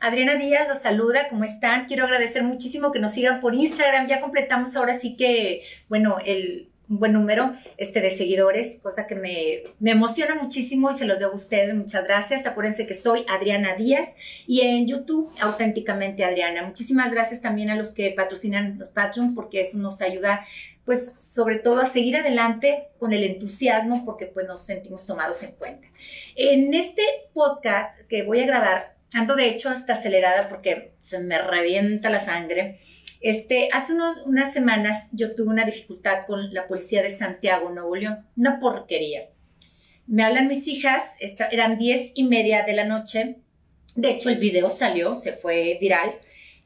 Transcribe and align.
Adriana 0.00 0.36
Díaz 0.36 0.68
los 0.68 0.78
saluda, 0.78 1.28
¿cómo 1.28 1.44
están? 1.44 1.86
Quiero 1.86 2.04
agradecer 2.04 2.42
muchísimo 2.42 2.92
que 2.92 2.98
nos 2.98 3.12
sigan 3.12 3.40
por 3.40 3.54
Instagram. 3.54 4.06
Ya 4.06 4.20
completamos 4.20 4.76
ahora 4.76 4.94
sí 4.94 5.16
que, 5.16 5.62
bueno, 5.88 6.18
el 6.24 6.68
buen 6.88 7.12
número 7.12 7.56
este, 7.78 8.00
de 8.00 8.10
seguidores, 8.10 8.78
cosa 8.80 9.06
que 9.06 9.16
me, 9.16 9.62
me, 9.80 9.90
emociona 9.90 10.36
muchísimo 10.36 10.90
y 10.90 10.94
se 10.94 11.04
los 11.04 11.18
debo 11.18 11.32
a 11.32 11.34
ustedes. 11.34 11.74
Muchas 11.74 12.04
gracias. 12.04 12.46
Acuérdense 12.46 12.86
que 12.86 12.94
soy 12.94 13.24
Adriana 13.28 13.74
Díaz 13.74 14.14
y 14.46 14.60
en 14.60 14.86
YouTube 14.86 15.30
auténticamente 15.40 16.24
Adriana. 16.24 16.62
Muchísimas 16.62 17.12
gracias 17.12 17.40
también 17.40 17.70
a 17.70 17.76
los 17.76 17.92
que 17.92 18.10
patrocinan 18.10 18.78
los 18.78 18.90
Patreon 18.90 19.34
porque 19.34 19.60
eso 19.60 19.78
nos 19.78 20.00
ayuda 20.00 20.46
pues 20.84 21.18
sobre 21.18 21.58
todo 21.58 21.80
a 21.80 21.86
seguir 21.86 22.16
adelante 22.16 22.86
con 23.00 23.12
el 23.12 23.24
entusiasmo 23.24 24.04
porque 24.04 24.26
pues 24.26 24.46
nos 24.46 24.62
sentimos 24.62 25.04
tomados 25.04 25.42
en 25.42 25.50
cuenta. 25.52 25.88
En 26.36 26.72
este 26.74 27.02
podcast 27.34 28.00
que 28.08 28.22
voy 28.22 28.40
a 28.40 28.46
grabar, 28.46 28.95
ando 29.12 29.36
de 29.36 29.48
hecho 29.48 29.68
hasta 29.68 29.94
acelerada 29.94 30.48
porque 30.48 30.92
se 31.00 31.20
me 31.20 31.38
revienta 31.38 32.10
la 32.10 32.20
sangre. 32.20 32.78
Este, 33.20 33.68
hace 33.72 33.94
unas 34.26 34.52
semanas 34.52 35.08
yo 35.12 35.34
tuve 35.34 35.48
una 35.48 35.64
dificultad 35.64 36.26
con 36.26 36.52
la 36.52 36.68
policía 36.68 37.02
de 37.02 37.10
Santiago, 37.10 37.70
Nuevo 37.70 37.96
León, 37.96 38.26
una 38.36 38.60
porquería. 38.60 39.28
Me 40.06 40.22
hablan 40.22 40.48
mis 40.48 40.68
hijas, 40.68 41.16
eran 41.50 41.78
diez 41.78 42.12
y 42.14 42.24
media 42.24 42.64
de 42.64 42.74
la 42.74 42.84
noche, 42.84 43.36
de 43.96 44.10
hecho 44.10 44.28
el 44.28 44.36
video 44.36 44.70
salió, 44.70 45.16
se 45.16 45.32
fue 45.32 45.78
viral, 45.80 46.14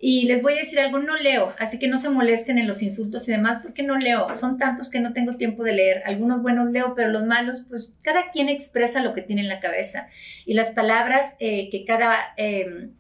y 0.03 0.25
les 0.25 0.41
voy 0.41 0.55
a 0.55 0.57
decir 0.57 0.81
algo, 0.81 0.99
no 0.99 1.15
leo, 1.17 1.55
así 1.59 1.79
que 1.79 1.87
no 1.87 1.99
se 1.99 2.09
molesten 2.09 2.57
en 2.57 2.67
los 2.67 2.83
insultos 2.83 3.29
y 3.29 3.33
demás, 3.33 3.59
porque 3.63 3.83
no 3.83 3.99
leo. 3.99 4.35
Son 4.35 4.57
tantos 4.57 4.89
que 4.89 4.99
no 4.99 5.13
tengo 5.13 5.37
tiempo 5.37 5.63
de 5.63 5.73
leer. 5.73 6.03
Algunos 6.07 6.41
buenos 6.41 6.71
leo, 6.71 6.95
pero 6.97 7.11
los 7.11 7.27
malos, 7.27 7.67
pues 7.69 7.99
cada 8.03 8.31
quien 8.31 8.49
expresa 8.49 9.03
lo 9.03 9.13
que 9.13 9.21
tiene 9.21 9.43
en 9.43 9.49
la 9.49 9.61
cabeza. 9.61 10.09
Y 10.47 10.55
las 10.55 10.71
palabras 10.71 11.35
eh, 11.39 11.69
que 11.71 11.85
cada... 11.85 12.17
Em, 12.39 12.93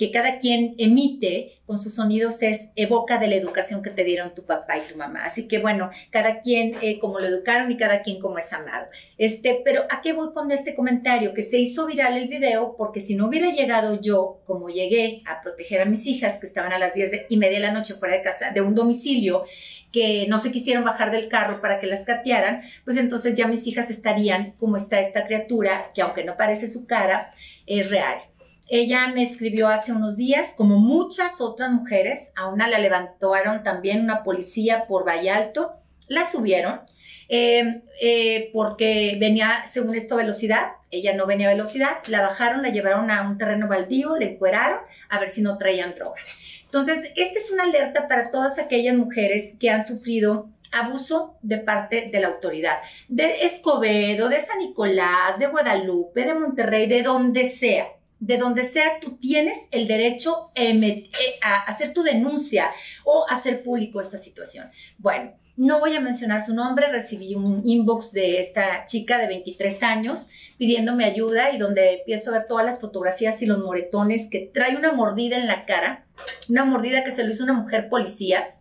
que 0.00 0.10
cada 0.10 0.38
quien 0.38 0.76
emite 0.78 1.60
con 1.66 1.76
sus 1.76 1.96
sonidos 1.96 2.42
es 2.42 2.70
evoca 2.74 3.18
de 3.18 3.26
la 3.26 3.34
educación 3.34 3.82
que 3.82 3.90
te 3.90 4.02
dieron 4.02 4.34
tu 4.34 4.46
papá 4.46 4.78
y 4.78 4.90
tu 4.90 4.96
mamá. 4.96 5.26
Así 5.26 5.46
que 5.46 5.58
bueno, 5.58 5.90
cada 6.08 6.40
quien 6.40 6.78
eh, 6.80 6.98
como 6.98 7.20
lo 7.20 7.26
educaron 7.26 7.70
y 7.70 7.76
cada 7.76 8.00
quien 8.00 8.18
como 8.18 8.38
es 8.38 8.50
amado. 8.54 8.86
Este, 9.18 9.60
pero 9.62 9.82
¿a 9.90 10.00
qué 10.00 10.14
voy 10.14 10.32
con 10.32 10.50
este 10.52 10.74
comentario? 10.74 11.34
Que 11.34 11.42
se 11.42 11.58
hizo 11.58 11.84
viral 11.84 12.16
el 12.16 12.28
video 12.28 12.76
porque 12.78 13.02
si 13.02 13.14
no 13.14 13.26
hubiera 13.26 13.50
llegado 13.52 14.00
yo, 14.00 14.40
como 14.46 14.70
llegué 14.70 15.22
a 15.26 15.42
proteger 15.42 15.82
a 15.82 15.84
mis 15.84 16.06
hijas 16.06 16.40
que 16.40 16.46
estaban 16.46 16.72
a 16.72 16.78
las 16.78 16.94
10 16.94 17.26
y 17.28 17.36
media 17.36 17.58
de 17.58 17.66
la 17.66 17.72
noche 17.72 17.92
fuera 17.92 18.14
de 18.14 18.22
casa, 18.22 18.52
de 18.52 18.62
un 18.62 18.74
domicilio, 18.74 19.44
que 19.92 20.24
no 20.30 20.38
se 20.38 20.50
quisieron 20.50 20.82
bajar 20.82 21.10
del 21.10 21.28
carro 21.28 21.60
para 21.60 21.78
que 21.78 21.86
las 21.86 22.04
catearan, 22.04 22.62
pues 22.86 22.96
entonces 22.96 23.34
ya 23.34 23.46
mis 23.48 23.66
hijas 23.66 23.90
estarían 23.90 24.52
como 24.52 24.78
está 24.78 24.98
esta 24.98 25.26
criatura, 25.26 25.90
que 25.94 26.00
aunque 26.00 26.24
no 26.24 26.38
parece 26.38 26.68
su 26.68 26.86
cara, 26.86 27.34
es 27.66 27.90
real. 27.90 28.29
Ella 28.72 29.08
me 29.08 29.24
escribió 29.24 29.66
hace 29.66 29.90
unos 29.90 30.16
días, 30.16 30.54
como 30.56 30.78
muchas 30.78 31.40
otras 31.40 31.72
mujeres, 31.72 32.30
a 32.36 32.46
una 32.46 32.68
la 32.68 32.78
levantaron 32.78 33.64
también 33.64 34.00
una 34.00 34.22
policía 34.22 34.86
por 34.86 35.04
Vallalto, 35.04 35.72
la 36.06 36.24
subieron 36.24 36.82
em, 37.28 37.82
eh, 38.00 38.48
porque 38.52 39.16
venía, 39.18 39.66
según 39.66 39.96
esto, 39.96 40.14
velocidad, 40.14 40.68
ella 40.92 41.16
no 41.16 41.26
venía 41.26 41.48
a 41.48 41.52
velocidad, 41.52 41.98
la 42.06 42.22
bajaron, 42.22 42.62
la 42.62 42.68
llevaron 42.68 43.10
a 43.10 43.28
un 43.28 43.38
terreno 43.38 43.66
baldío, 43.66 44.16
le 44.16 44.34
encueraron 44.34 44.78
a 45.08 45.18
ver 45.18 45.30
si 45.30 45.42
no 45.42 45.58
traían 45.58 45.96
droga. 45.96 46.20
Entonces, 46.64 47.12
esta 47.16 47.40
es 47.40 47.50
una 47.50 47.64
alerta 47.64 48.06
para 48.06 48.30
todas 48.30 48.60
aquellas 48.60 48.96
mujeres 48.96 49.56
que 49.58 49.70
han 49.70 49.84
sufrido 49.84 50.48
abuso 50.70 51.38
de 51.42 51.58
parte 51.58 52.08
de 52.12 52.20
la 52.20 52.28
autoridad, 52.28 52.78
de 53.08 53.44
Escobedo, 53.44 54.28
de 54.28 54.38
San 54.38 54.58
Nicolás, 54.58 55.40
de 55.40 55.48
Guadalupe, 55.48 56.24
de 56.24 56.34
Monterrey, 56.34 56.86
de 56.86 57.02
donde 57.02 57.46
sea 57.46 57.88
de 58.20 58.36
donde 58.36 58.62
sea, 58.64 59.00
tú 59.00 59.16
tienes 59.16 59.66
el 59.72 59.88
derecho 59.88 60.52
eh, 60.54 61.10
a 61.42 61.62
hacer 61.62 61.92
tu 61.92 62.02
denuncia 62.02 62.70
o 63.04 63.26
hacer 63.28 63.62
público 63.62 64.00
esta 64.00 64.18
situación. 64.18 64.66
Bueno, 64.98 65.32
no 65.56 65.80
voy 65.80 65.94
a 65.94 66.00
mencionar 66.00 66.44
su 66.44 66.54
nombre, 66.54 66.90
recibí 66.90 67.34
un 67.34 67.62
inbox 67.66 68.12
de 68.12 68.40
esta 68.40 68.84
chica 68.86 69.18
de 69.18 69.26
23 69.26 69.82
años 69.82 70.28
pidiéndome 70.58 71.04
ayuda 71.04 71.50
y 71.52 71.58
donde 71.58 71.94
empiezo 71.98 72.30
a 72.30 72.38
ver 72.38 72.46
todas 72.46 72.64
las 72.64 72.80
fotografías 72.80 73.40
y 73.42 73.46
los 73.46 73.58
moretones 73.58 74.28
que 74.30 74.50
trae 74.52 74.76
una 74.76 74.92
mordida 74.92 75.36
en 75.36 75.46
la 75.46 75.64
cara, 75.64 76.06
una 76.48 76.64
mordida 76.64 77.04
que 77.04 77.10
se 77.10 77.24
lo 77.24 77.30
hizo 77.30 77.44
una 77.44 77.54
mujer 77.54 77.88
policía 77.88 78.54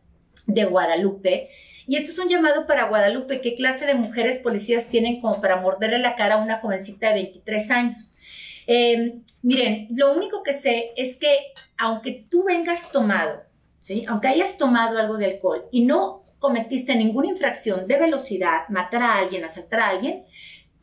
de 0.48 0.66
Guadalupe. 0.66 1.50
Y 1.88 1.96
esto 1.96 2.12
es 2.12 2.20
un 2.20 2.28
llamado 2.28 2.68
para 2.68 2.88
Guadalupe. 2.88 3.42
¿Qué 3.42 3.56
clase 3.56 3.86
de 3.86 3.96
mujeres 3.96 4.40
policías 4.40 4.88
tienen 4.88 5.22
como 5.22 5.42
para 5.42 5.60
morderle 5.60 6.00
la 6.00 6.16
cara 6.16 6.36
a 6.36 6.44
una 6.44 6.60
jovencita 6.60 7.10
de 7.10 7.16
23 7.16 7.72
años? 7.72 8.19
Em, 8.72 9.24
miren, 9.42 9.88
lo 9.90 10.14
único 10.14 10.44
que 10.44 10.54
sé 10.54 10.92
es 10.96 11.18
que 11.18 11.54
aunque 11.76 12.28
tú 12.30 12.44
vengas 12.44 12.92
tomado, 12.92 13.42
¿sí? 13.82 14.06
aunque 14.08 14.28
hayas 14.28 14.60
tomado 14.60 15.00
algo 15.00 15.18
de 15.18 15.26
alcohol 15.26 15.66
y 15.72 15.86
no 15.86 16.22
cometiste 16.38 16.96
ninguna 16.96 17.30
infracción 17.30 17.88
de 17.88 17.98
velocidad, 17.98 18.70
matar 18.70 19.02
a 19.02 19.18
alguien, 19.18 19.44
asaltar 19.44 19.80
a 19.80 19.90
alguien, 19.90 20.24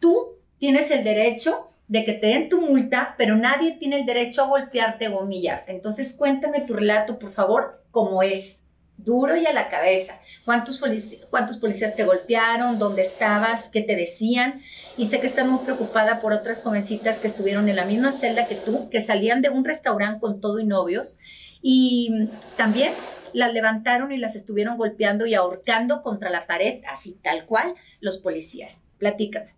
tú 0.01 0.37
tienes 0.59 0.91
el 0.91 1.05
derecho 1.05 1.69
de 1.87 2.05
que 2.05 2.15
te 2.15 2.27
den 2.27 2.49
tu 2.49 2.61
multa, 2.61 3.15
pero 3.17 3.37
nadie 3.37 3.77
tiene 3.79 4.01
el 4.01 4.05
derecho 4.05 4.43
a 4.43 4.49
golpearte 4.49 5.07
o 5.07 5.21
humillarte. 5.21 5.71
Entonces 5.71 6.13
cuéntame 6.15 6.63
tu 6.63 6.75
relato, 6.75 7.21
por 7.21 7.31
favor, 7.31 7.85
cómo 7.93 8.21
es, 8.25 8.65
duro 8.97 9.37
y 9.37 9.47
a 9.47 9.53
la 9.53 9.69
cabeza. 9.69 10.21
¿Cuántos, 10.47 10.81
¿Cuántos 11.29 11.59
policías 11.59 11.97
te 11.97 12.05
golpearon? 12.05 12.79
¿Dónde 12.79 13.03
estabas? 13.03 13.69
¿Qué 13.69 13.83
te 13.83 13.97
decían? 13.97 14.63
Y 14.97 15.07
sé 15.07 15.19
que 15.19 15.27
estás 15.27 15.45
muy 15.45 15.59
preocupada 15.65 16.21
por 16.21 16.33
otras 16.33 16.63
jovencitas 16.63 17.19
que 17.19 17.27
estuvieron 17.27 17.69
en 17.69 17.75
la 17.75 17.85
misma 17.85 18.13
celda 18.13 18.47
que 18.47 18.55
tú, 18.55 18.89
que 18.89 19.01
salían 19.01 19.43
de 19.43 19.49
un 19.49 19.65
restaurante 19.65 20.21
con 20.21 20.41
todo 20.41 20.61
y 20.61 20.65
novios. 20.65 21.19
Y 21.63 22.29
también 22.57 22.93
las 23.33 23.53
levantaron 23.53 24.13
y 24.13 24.19
las 24.19 24.37
estuvieron 24.37 24.79
golpeando 24.79 25.27
y 25.27 25.35
ahorcando 25.35 26.03
contra 26.03 26.31
la 26.31 26.47
pared, 26.47 26.81
así 26.89 27.19
tal 27.25 27.45
cual, 27.47 27.75
los 27.99 28.19
policías. 28.19 28.85
Platícame. 28.99 29.53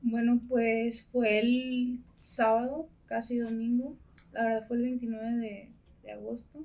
Bueno, 0.00 0.40
pues 0.48 1.02
fue 1.02 1.40
el 1.40 2.00
sábado, 2.16 2.88
casi 3.04 3.36
domingo. 3.36 3.94
La 4.32 4.44
verdad 4.44 4.66
fue 4.66 4.78
el 4.78 4.82
29 4.84 5.36
de, 5.36 5.72
de 6.04 6.12
agosto. 6.12 6.64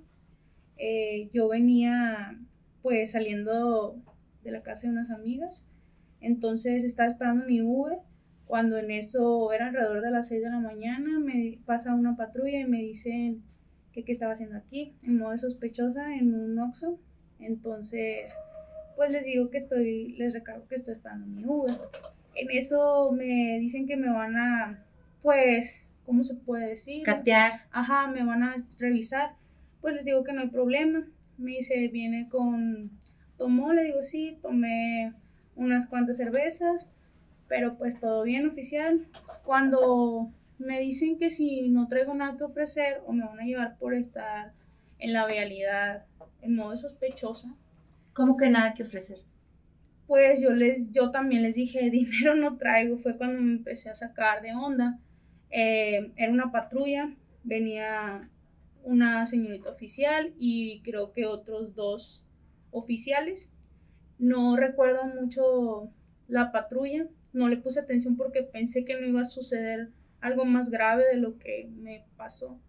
Eh, 0.77 1.29
yo 1.33 1.49
venía 1.49 2.39
pues 2.81 3.11
saliendo 3.11 3.95
de 4.43 4.51
la 4.51 4.61
casa 4.63 4.87
de 4.87 4.93
unas 4.93 5.11
amigas. 5.11 5.65
Entonces 6.19 6.83
estaba 6.83 7.09
esperando 7.09 7.45
mi 7.45 7.61
Uber. 7.61 7.99
Cuando 8.45 8.77
en 8.77 8.91
eso 8.91 9.51
era 9.53 9.67
alrededor 9.67 10.01
de 10.01 10.11
las 10.11 10.27
6 10.27 10.43
de 10.43 10.49
la 10.49 10.59
mañana, 10.59 11.19
me 11.19 11.59
pasa 11.65 11.95
una 11.95 12.17
patrulla 12.17 12.59
y 12.59 12.65
me 12.65 12.79
dicen 12.79 13.43
que 13.93 14.03
qué 14.03 14.11
estaba 14.11 14.33
haciendo 14.33 14.57
aquí, 14.57 14.93
en 15.03 15.17
modo 15.17 15.37
sospechosa, 15.37 16.15
en 16.15 16.33
un 16.33 16.59
Oxxo. 16.59 16.99
Entonces, 17.39 18.35
pues 18.95 19.09
les 19.09 19.23
digo 19.23 19.49
que 19.49 19.57
estoy, 19.57 20.13
les 20.17 20.33
recargo 20.33 20.67
que 20.67 20.75
estoy 20.75 20.95
esperando 20.95 21.27
mi 21.27 21.45
Uber. 21.45 21.75
En 22.35 22.51
eso 22.51 23.11
me 23.13 23.57
dicen 23.59 23.87
que 23.87 23.95
me 23.95 24.11
van 24.11 24.35
a, 24.35 24.83
pues, 25.21 25.85
¿cómo 26.05 26.23
se 26.23 26.35
puede 26.35 26.67
decir? 26.67 27.03
Catear. 27.03 27.61
Ajá, 27.71 28.07
me 28.07 28.25
van 28.25 28.43
a 28.43 28.65
revisar. 28.79 29.35
Pues 29.79 29.95
les 29.95 30.05
digo 30.05 30.23
que 30.23 30.33
no 30.33 30.41
hay 30.41 30.49
problema 30.49 31.07
me 31.41 31.51
dice, 31.51 31.87
viene 31.89 32.29
con, 32.29 32.91
tomó, 33.37 33.73
le 33.73 33.83
digo, 33.83 34.01
sí, 34.01 34.37
tomé 34.41 35.13
unas 35.55 35.87
cuantas 35.87 36.17
cervezas, 36.17 36.87
pero 37.47 37.77
pues 37.77 37.99
todo 37.99 38.23
bien 38.23 38.47
oficial. 38.47 39.07
Cuando 39.43 40.31
me 40.57 40.79
dicen 40.79 41.17
que 41.17 41.29
si 41.29 41.69
no 41.69 41.87
traigo 41.87 42.13
nada 42.13 42.37
que 42.37 42.43
ofrecer 42.43 43.01
o 43.05 43.13
me 43.13 43.25
van 43.25 43.39
a 43.39 43.45
llevar 43.45 43.77
por 43.77 43.93
estar 43.93 44.53
en 44.99 45.13
la 45.13 45.25
vialidad 45.25 46.05
en 46.41 46.55
modo 46.55 46.77
sospechosa. 46.77 47.55
¿Cómo 48.13 48.37
que 48.37 48.49
nada 48.49 48.73
que 48.73 48.83
ofrecer? 48.83 49.17
Pues 50.07 50.41
yo 50.41 50.51
les, 50.51 50.91
yo 50.91 51.11
también 51.11 51.41
les 51.43 51.55
dije, 51.55 51.89
dinero 51.91 52.35
no 52.35 52.57
traigo, 52.57 52.97
fue 52.97 53.17
cuando 53.17 53.41
me 53.41 53.53
empecé 53.53 53.89
a 53.89 53.95
sacar 53.95 54.41
de 54.41 54.53
onda. 54.53 54.99
Eh, 55.49 56.11
era 56.15 56.31
una 56.31 56.51
patrulla, 56.51 57.13
venía 57.43 58.29
una 58.83 59.25
señorita 59.25 59.69
oficial 59.69 60.33
y 60.37 60.81
creo 60.81 61.11
que 61.11 61.25
otros 61.25 61.75
dos 61.75 62.25
oficiales. 62.71 63.49
No 64.17 64.55
recuerdo 64.55 65.05
mucho 65.05 65.89
la 66.27 66.51
patrulla, 66.51 67.07
no 67.33 67.47
le 67.47 67.57
puse 67.57 67.79
atención 67.79 68.15
porque 68.17 68.43
pensé 68.43 68.85
que 68.85 68.99
no 68.99 69.07
iba 69.07 69.21
a 69.21 69.25
suceder 69.25 69.89
algo 70.21 70.45
más 70.45 70.69
grave 70.69 71.05
de 71.05 71.17
lo 71.17 71.37
que 71.37 71.69
me 71.75 72.05
pasó. 72.15 72.59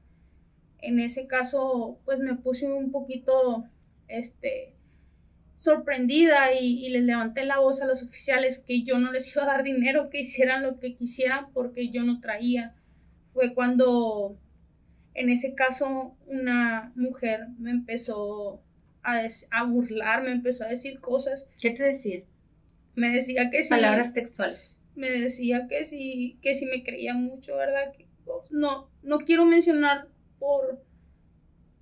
En 0.79 0.99
ese 0.99 1.27
caso, 1.27 1.99
pues 2.05 2.19
me 2.19 2.35
puse 2.35 2.73
un 2.73 2.91
poquito, 2.91 3.65
este, 4.09 4.75
sorprendida 5.55 6.53
y, 6.55 6.85
y, 6.85 6.89
les 6.89 7.05
levanté 7.05 7.45
la 7.45 7.61
voz 7.61 7.83
a 7.83 7.87
los 7.87 8.03
oficiales 8.03 8.59
que 8.59 8.83
yo 8.83 8.99
no 8.99 9.13
les 9.13 9.33
iba 9.37 9.45
a 9.45 9.47
dar 9.47 9.63
dinero, 9.63 10.11
que 10.11 10.21
hicieran 10.21 10.63
lo 10.63 10.81
que 10.81 10.95
quisieran 10.95 11.53
porque 11.53 11.91
yo 11.91 12.03
no 12.03 12.21
traía. 12.21 12.75
Fue 13.33 13.55
cuando 13.55 14.37
en 15.15 15.31
ese 15.31 15.55
caso, 15.55 16.17
una 16.27 16.93
mujer 16.95 17.47
me 17.59 17.71
empezó 17.71 18.63
a, 19.03 19.21
a 19.51 19.65
burlar, 19.65 20.23
me 20.23 20.33
empezó 20.33 20.65
a 20.65 20.69
decir 20.69 21.01
cosas. 21.01 21.47
¿Qué 21.61 21.71
te 21.71 21.83
decía? 21.85 22.23
Me 22.95 23.09
decía 23.11 23.51
que 23.51 23.63
sí. 23.63 23.71
Palabras 23.71 24.13
textuales. 24.13 24.83
Me 24.95 25.11
decía 25.11 25.67
que 25.69 25.85
sí, 25.85 26.39
que 26.43 26.55
sí 26.55 26.67
me 26.67 26.83
creía 26.85 27.15
mucho, 27.15 27.57
¿verdad? 27.57 27.93
no, 28.51 28.89
no 29.03 29.19
quiero 29.19 29.45
mencionar 29.45 30.07
por, 30.39 30.83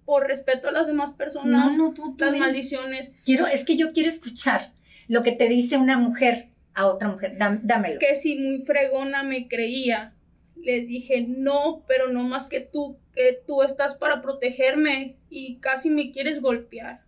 por 0.05 0.27
respeto 0.27 0.69
a 0.69 0.73
las 0.73 0.87
demás 0.87 1.11
personas, 1.13 1.77
No, 1.77 1.89
no, 1.89 1.95
tú, 1.95 2.17
tú 2.17 2.25
las 2.25 2.33
di- 2.35 2.39
maldiciones. 2.41 3.13
Quiero, 3.25 3.47
es 3.47 3.65
que 3.65 3.77
yo 3.77 3.93
quiero 3.93 4.09
escuchar 4.09 4.73
lo 5.09 5.23
que 5.23 5.33
te 5.33 5.49
dice 5.49 5.77
una 5.77 5.99
mujer 5.99 6.49
a 6.75 6.87
otra 6.87 7.09
mujer. 7.09 7.37
Dám- 7.39 7.61
dámelo. 7.63 7.99
que 8.01 8.15
si 8.17 8.37
muy 8.39 8.59
fregona 8.61 9.23
me 9.23 9.49
creía. 9.49 10.15
Les 10.57 10.87
dije, 10.87 11.25
no, 11.27 11.85
pero 11.89 12.09
no 12.09 12.23
más 12.23 12.47
que 12.49 12.61
tú, 12.61 12.99
tú 13.47 13.63
estás 13.63 13.95
para 13.95 14.23
protegerme 14.23 15.17
y 15.29 15.59
casi 15.59 15.91
me 15.91 16.13
quieres 16.13 16.41
golpear. 16.41 17.03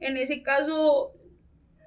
En 0.00 0.16
ese 0.16 0.42
caso, 0.42 1.12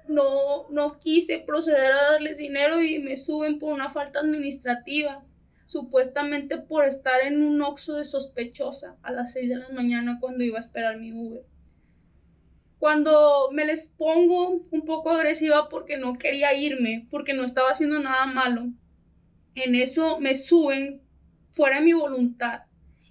no, 0.08 0.68
no 0.70 0.98
quise 1.00 1.38
proceder 1.38 1.92
a 1.92 2.12
darles 2.12 2.36
dinero 2.36 2.82
y 2.82 2.98
me 2.98 3.16
suben 3.16 3.58
por 3.58 3.72
una 3.72 3.90
falta 3.90 4.20
administrativa, 4.20 5.24
supuestamente 5.66 6.58
por 6.58 6.84
estar 6.84 7.22
en 7.22 7.42
un 7.42 7.62
oxo 7.62 7.94
de 7.94 8.04
sospechosa 8.04 8.96
a 9.02 9.12
las 9.12 9.32
6 9.32 9.48
de 9.48 9.56
la 9.56 9.68
mañana 9.70 10.18
cuando 10.20 10.44
iba 10.44 10.58
a 10.58 10.62
esperar 10.62 10.98
mi 10.98 11.12
Uber. 11.12 11.44
Cuando 12.78 13.50
me 13.52 13.64
les 13.64 13.86
pongo 13.86 14.60
un 14.70 14.84
poco 14.84 15.10
agresiva 15.10 15.68
porque 15.68 15.96
no 15.96 16.18
quería 16.18 16.52
irme, 16.54 17.06
porque 17.10 17.32
no 17.32 17.44
estaba 17.44 17.70
haciendo 17.70 18.00
nada 18.00 18.26
malo, 18.26 18.66
en 19.54 19.74
eso 19.74 20.18
me 20.18 20.34
suben 20.34 21.00
fuera 21.52 21.76
de 21.78 21.84
mi 21.84 21.92
voluntad 21.92 22.62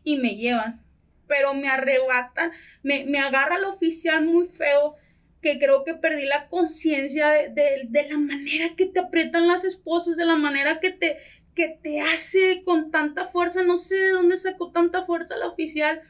y 0.03 0.17
me 0.17 0.35
llevan. 0.35 0.81
Pero 1.27 1.53
me 1.53 1.69
arrebatan, 1.69 2.51
me, 2.83 3.05
me 3.05 3.19
agarra 3.19 3.55
el 3.57 3.65
oficial 3.65 4.25
muy 4.25 4.45
feo, 4.47 4.95
que 5.41 5.57
creo 5.59 5.83
que 5.83 5.95
perdí 5.95 6.25
la 6.25 6.47
conciencia 6.49 7.29
de, 7.29 7.87
de- 7.89 8.07
la 8.09 8.17
manera 8.17 8.75
que 8.75 8.85
te 8.85 8.99
aprietan 8.99 9.47
las 9.47 9.63
esposas, 9.63 10.17
de 10.17 10.25
la 10.25 10.35
manera 10.35 10.79
que 10.79 10.91
te, 10.91 11.17
que 11.55 11.69
te 11.81 12.01
hace 12.01 12.61
con 12.63 12.91
tanta 12.91 13.25
fuerza. 13.25 13.63
No 13.63 13.77
sé 13.77 13.95
de 13.97 14.09
dónde 14.11 14.37
sacó 14.37 14.71
tanta 14.71 15.03
fuerza 15.03 15.37
la 15.37 15.47
oficial, 15.47 16.01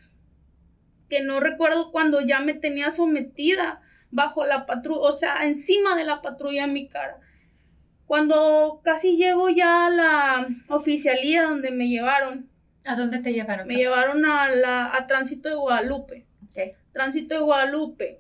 que 1.10 1.22
no 1.22 1.40
recuerdo 1.40 1.92
cuando 1.92 2.22
ya 2.22 2.40
me 2.40 2.54
tenía 2.54 2.90
sometida 2.92 3.82
bajo 4.12 4.46
la 4.46 4.66
patrulla, 4.66 5.02
o 5.02 5.12
sea, 5.12 5.46
encima 5.46 5.96
de 5.96 6.06
la 6.06 6.22
patrulla 6.22 6.66
en 6.66 6.74
mi 6.74 6.88
cara. 6.88 7.20
Cuando 8.08 8.82
casi 8.86 9.18
llego 9.18 9.50
ya 9.50 9.88
a 9.88 9.92
la 9.92 10.48
oficialía 10.70 11.44
donde 11.46 11.72
me 11.72 11.90
llevaron, 11.90 12.51
¿A 12.86 12.96
dónde 12.96 13.20
te 13.20 13.32
llevaron? 13.34 13.68
me 13.68 13.76
llevaron 13.76 14.26
a 14.26 14.50
la 14.50 14.96
a 14.96 15.08
tránsito 15.08 15.50
de 15.50 15.56
Guadalupe. 15.56 16.26
Ok. 16.50 16.76
Tránsito 16.92 17.36
de 17.36 17.42
Guadalupe. 17.42 18.20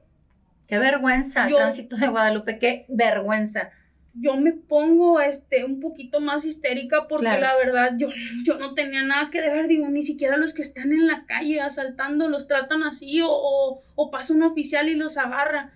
Qué 0.68 0.78
vergüenza, 0.80 1.50
Yo- 1.50 1.58
tránsito 1.58 1.98
de 1.98 2.08
Guadalupe, 2.08 2.58
qué 2.60 2.86
vergüenza. 2.88 3.72
Yo 4.13 4.36
me 4.36 4.52
pongo 4.52 5.22
este 5.22 5.63
un 5.63 5.80
poquito 5.80 6.19
más 6.19 6.44
histérica 6.46 7.08
porque 7.08 7.25
Claro. 7.25 7.42
la 7.42 7.56
verdad 7.56 7.94
yo, 7.98 8.10
yo 8.46 8.58
no 8.58 8.74
tenía 8.74 9.04
nada 9.04 9.30
que 9.31 9.42
deber, 9.42 9.68
digo, 9.68 9.88
ni 9.88 10.04
siquiera 10.04 10.36
los 10.38 10.54
que 10.54 10.62
están 10.62 10.92
en 10.92 11.08
la 11.08 11.25
calle 11.25 11.62
asaltando 11.62 12.28
los 12.30 12.48
tratan 12.48 12.84
así 12.84 13.22
o, 13.22 13.30
o, 13.30 13.81
o 13.96 14.12
pasa 14.12 14.34
un 14.34 14.44
oficial 14.44 14.90
y 14.90 14.96
los 14.96 15.18
agarra. 15.18 15.72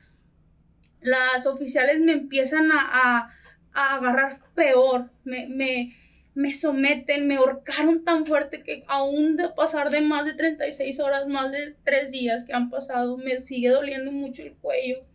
Las 1.02 1.46
oficiales 1.46 2.00
me 2.02 2.14
empiezan 2.14 2.72
a, 2.72 2.80
a, 2.82 3.30
a 3.74 3.96
agarrar 3.96 4.40
peor, 4.56 5.12
me, 5.24 5.48
me, 5.48 5.96
me 6.36 6.54
someten, 6.54 7.28
me 7.28 7.38
ahorcaron 7.38 8.04
tan 8.04 8.26
fuerte 8.26 8.62
que 8.64 8.84
aún 8.88 9.38
de 9.38 9.50
pasar 9.50 9.90
de 9.90 10.02
más 10.02 10.26
de 10.26 10.34
36 10.36 11.00
horas, 11.00 11.28
más 11.28 11.52
de 11.52 11.76
3 11.84 12.12
días 12.12 12.44
que 12.46 12.54
han 12.54 12.70
pasado, 12.70 13.18
me 13.18 13.40
sigue 13.42 13.70
doliendo 13.70 14.12
mucho 14.12 14.44
el 14.44 14.54
cuello, 14.58 15.06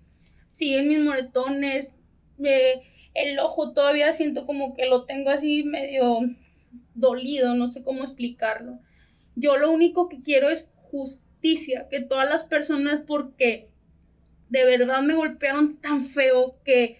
siguen 0.53 0.89
mis 0.89 1.01
moretones, 1.01 1.95
me- 2.39 2.83
el 3.15 3.39
ojo 3.41 3.73
todavía 3.73 4.13
siento 4.13 4.47
como 4.47 4.75
que 4.77 4.87
lo 4.87 5.05
tengo 5.05 5.31
así 5.31 5.65
medio 5.65 6.21
dolido, 6.95 7.55
no 7.55 7.69
sé 7.69 7.83
cómo 7.83 8.03
explicarlo. 8.03 8.79
Yo 9.37 9.57
lo 9.57 9.71
único 9.71 10.09
que 10.09 10.23
quiero 10.23 10.49
es 10.49 10.67
justicia, 10.91 11.89
que 11.91 12.01
todas 12.01 12.29
las 12.29 12.45
personas, 12.45 13.03
porque 13.07 13.69
de 14.49 14.65
verdad 14.65 15.03
me 15.03 15.15
golpearon 15.15 15.81
tan 15.81 16.03
feo 16.05 16.57
que 16.65 17.00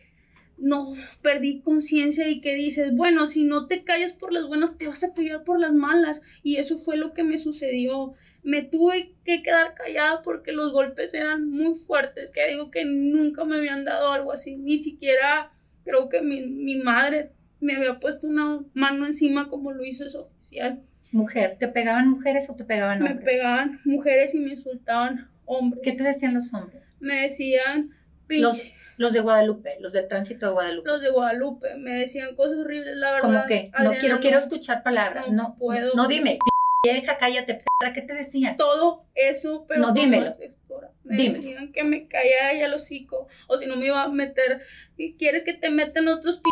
no 0.61 0.95
perdí 1.23 1.61
conciencia 1.61 2.29
y 2.29 2.41
que 2.41 2.55
dices, 2.55 2.95
bueno, 2.95 3.27
si 3.27 3.45
no 3.45 3.67
te 3.67 3.83
callas 3.85 4.13
por 4.13 4.33
las 4.33 4.47
buenas, 4.47 4.77
te 4.79 4.87
vas 4.87 5.03
a 5.05 5.15
callar 5.15 5.43
por 5.45 5.59
las 5.59 5.73
malas. 5.73 6.21
Y 6.43 6.57
eso 6.57 6.79
fue 6.79 6.97
lo 6.97 7.13
que 7.15 7.25
me 7.25 7.39
sucedió. 7.39 8.15
Me 8.43 8.63
tuve 8.63 9.15
que 9.25 9.43
quedar 9.43 9.75
callada 9.75 10.23
porque 10.23 10.53
los 10.53 10.73
golpes 10.73 11.13
eran 11.15 11.49
muy 11.51 11.75
fuertes, 11.75 12.31
que 12.33 12.47
digo 12.49 12.71
que 12.71 12.85
nunca 12.85 13.45
me 13.45 13.57
habían 13.57 13.85
dado 13.85 14.13
algo 14.13 14.33
así, 14.33 14.57
ni 14.57 14.79
siquiera 14.79 15.51
creo 15.85 16.09
que 16.09 16.23
mi, 16.23 16.43
mi 16.47 16.77
madre 16.77 17.31
me 17.61 17.75
había 17.75 17.99
puesto 18.01 18.27
una 18.27 18.61
mano 18.75 19.07
encima 19.07 19.49
como 19.51 19.73
lo 19.73 19.85
hizo 19.85 20.05
ese 20.07 20.19
oficial. 20.19 20.81
Mujer, 21.13 21.57
¿te 21.59 21.69
pegaban 21.69 22.09
mujeres 22.09 22.49
o 22.49 22.55
te 22.55 22.65
pegaban 22.65 23.01
Me 23.03 23.11
hombres? 23.11 23.25
pegaban 23.25 23.81
mujeres 23.85 24.35
y 24.35 24.39
me 24.41 24.53
insultaban 24.53 25.29
hombres. 25.45 25.83
¿Qué 25.85 25.93
te 25.93 26.05
decían 26.05 26.35
los 26.35 26.55
hombres? 26.55 26.93
Me 27.01 27.23
decían, 27.23 27.91
Los, 28.29 28.73
los 29.01 29.15
de 29.15 29.21
Guadalupe, 29.21 29.79
los 29.81 29.95
del 29.95 30.09
tránsito 30.09 30.45
de 30.45 30.53
Guadalupe. 30.53 30.91
los 30.91 31.01
de 31.01 31.09
Guadalupe, 31.09 31.75
me 31.77 31.93
decían 31.93 32.37
cosas 32.37 32.59
horribles, 32.59 32.97
la 32.97 33.13
verdad. 33.13 33.27
¿Cómo 33.29 33.47
que? 33.47 33.73
No 33.83 33.93
quiero, 33.99 34.21
quiero 34.21 34.39
escuchar 34.39 34.83
palabras. 34.83 35.29
no 35.29 35.43
No, 35.43 35.57
puedo. 35.59 35.95
No 35.95 36.07
dime, 36.07 36.39
vieja, 36.85 37.17
cállate, 37.17 37.65
¿qué 37.95 38.03
te 38.03 38.13
decían? 38.13 38.59
todo 38.59 39.07
eso, 39.15 39.65
pero 39.67 39.81
No, 39.81 39.95
textura. 39.95 40.91
Me 41.05 41.17
Dime. 41.17 41.39
decían 41.39 41.73
que 41.73 41.83
me 41.83 42.09
callara 42.09 42.53
ya 42.53 42.67
el 42.67 42.75
hocico, 42.75 43.27
o 43.49 43.57
si 43.57 43.65
no 43.65 43.77
me 43.77 43.87
iba 43.87 44.03
a 44.03 44.09
meter, 44.09 44.61
y 44.99 45.15
quieres 45.17 45.45
que 45.47 45.55
te 45.55 45.71
metan 45.71 46.07
otros 46.09 46.37
p 46.37 46.51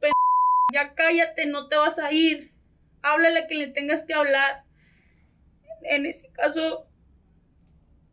p- 0.00 0.12
ya 0.72 0.94
cállate, 0.94 1.44
no 1.44 1.68
te 1.68 1.76
vas 1.76 1.98
a 1.98 2.10
ir, 2.10 2.52
háblale 3.02 3.40
a 3.40 3.46
quien 3.46 3.58
le 3.60 3.66
tengas 3.66 4.04
que 4.04 4.14
hablar. 4.14 4.64
En 5.82 6.06
ese 6.06 6.32
caso, 6.32 6.86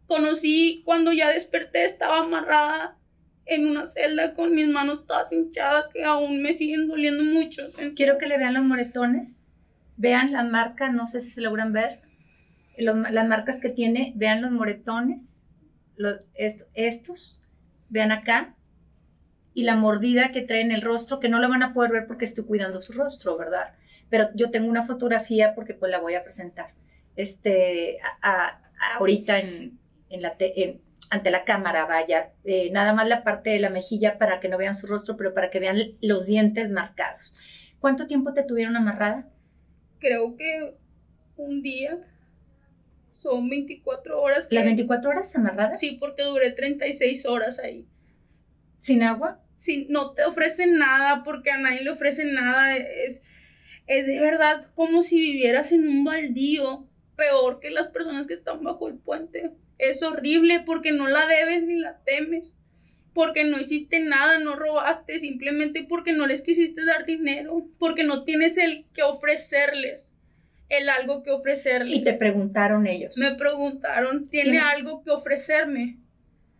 conocí 0.05 0.81
cuando 0.83 1.13
ya 1.13 1.29
desperté, 1.29 1.85
estaba 1.85 2.17
amarrada 2.17 2.97
en 3.55 3.67
una 3.67 3.85
celda 3.85 4.33
con 4.33 4.53
mis 4.55 4.67
manos 4.67 5.05
todas 5.05 5.31
hinchadas 5.33 5.87
que 5.89 6.03
aún 6.03 6.41
me 6.41 6.53
siguen 6.53 6.87
doliendo 6.87 7.23
mucho. 7.23 7.67
Quiero 7.95 8.17
que 8.17 8.27
le 8.27 8.37
vean 8.37 8.53
los 8.53 8.63
moretones, 8.63 9.47
vean 9.97 10.31
las 10.31 10.49
marcas, 10.49 10.93
no 10.93 11.07
sé 11.07 11.21
si 11.21 11.29
se 11.31 11.41
logran 11.41 11.73
ver, 11.73 12.01
las 12.77 13.27
marcas 13.27 13.59
que 13.59 13.69
tiene, 13.69 14.13
vean 14.15 14.41
los 14.41 14.51
moretones, 14.51 15.47
los- 15.95 16.21
est- 16.35 16.69
estos, 16.73 17.41
vean 17.89 18.11
acá, 18.11 18.55
y 19.53 19.63
la 19.63 19.75
mordida 19.75 20.31
que 20.31 20.41
trae 20.41 20.61
en 20.61 20.71
el 20.71 20.81
rostro, 20.81 21.19
que 21.19 21.29
no 21.29 21.39
lo 21.39 21.49
van 21.49 21.63
a 21.63 21.73
poder 21.73 21.91
ver 21.91 22.07
porque 22.07 22.25
estoy 22.25 22.45
cuidando 22.45 22.81
su 22.81 22.93
rostro, 22.93 23.37
¿verdad? 23.37 23.73
Pero 24.09 24.29
yo 24.35 24.49
tengo 24.49 24.69
una 24.69 24.85
fotografía 24.85 25.53
porque 25.55 25.73
pues 25.73 25.91
la 25.91 25.99
voy 25.99 26.15
a 26.15 26.23
presentar, 26.23 26.73
este, 27.15 27.97
ahorita 28.97 29.39
en, 29.39 29.79
la 30.21 30.35
te- 30.37 30.79
ante 31.11 31.29
la 31.29 31.43
cámara, 31.43 31.85
vaya, 31.85 32.31
eh, 32.45 32.71
nada 32.71 32.93
más 32.93 33.07
la 33.07 33.23
parte 33.23 33.49
de 33.51 33.59
la 33.59 33.69
mejilla 33.69 34.17
para 34.17 34.39
que 34.39 34.47
no 34.47 34.57
vean 34.57 34.73
su 34.75 34.87
rostro, 34.87 35.17
pero 35.17 35.33
para 35.33 35.51
que 35.51 35.59
vean 35.59 35.77
los 36.01 36.25
dientes 36.25 36.71
marcados. 36.71 37.35
¿Cuánto 37.79 38.07
tiempo 38.07 38.33
te 38.33 38.43
tuvieron 38.43 38.75
amarrada? 38.77 39.27
Creo 39.99 40.35
que 40.37 40.73
un 41.35 41.61
día 41.61 41.97
son 43.11 43.49
24 43.49 44.21
horas. 44.21 44.47
que- 44.47 44.55
¿Las 44.55 44.63
24 44.65 45.09
horas 45.09 45.35
amarrada? 45.35 45.75
Sí, 45.75 45.97
porque 45.99 46.23
duré 46.23 46.51
36 46.51 47.25
horas 47.25 47.59
ahí. 47.59 47.85
¿Sin 48.79 49.03
agua? 49.03 49.39
Si 49.57 49.85
no 49.89 50.13
te 50.13 50.23
ofrecen 50.23 50.77
nada, 50.77 51.23
porque 51.23 51.51
a 51.51 51.57
nadie 51.57 51.83
le 51.83 51.91
ofrecen 51.91 52.33
nada, 52.33 52.75
es, 52.77 53.21
es 53.85 54.07
de 54.07 54.19
verdad 54.19 54.67
como 54.75 55.01
si 55.03 55.19
vivieras 55.19 55.71
en 55.71 55.87
un 55.87 56.03
baldío, 56.03 56.87
peor 57.17 57.59
que 57.59 57.69
las 57.69 57.87
personas 57.89 58.25
que 58.27 58.33
están 58.33 58.63
bajo 58.63 58.87
el 58.87 58.95
puente. 58.97 59.51
Es 59.81 60.03
horrible 60.03 60.59
porque 60.63 60.91
no 60.91 61.07
la 61.07 61.25
debes 61.25 61.63
ni 61.63 61.75
la 61.75 61.97
temes, 62.05 62.55
porque 63.15 63.43
no 63.45 63.59
hiciste 63.59 63.99
nada, 63.99 64.37
no 64.37 64.55
robaste, 64.55 65.17
simplemente 65.17 65.83
porque 65.83 66.13
no 66.13 66.27
les 66.27 66.43
quisiste 66.43 66.85
dar 66.85 67.05
dinero, 67.05 67.65
porque 67.79 68.03
no 68.03 68.23
tienes 68.23 68.59
el 68.59 68.85
que 68.93 69.01
ofrecerles, 69.01 70.01
el 70.69 70.87
algo 70.87 71.23
que 71.23 71.31
ofrecerles. 71.31 71.95
Y 71.97 72.03
te 72.03 72.13
preguntaron 72.13 72.85
ellos. 72.85 73.17
Me 73.17 73.33
preguntaron, 73.33 74.29
¿tiene 74.29 74.51
¿Tienes- 74.51 74.63
algo 74.67 75.03
que 75.03 75.09
ofrecerme 75.09 75.97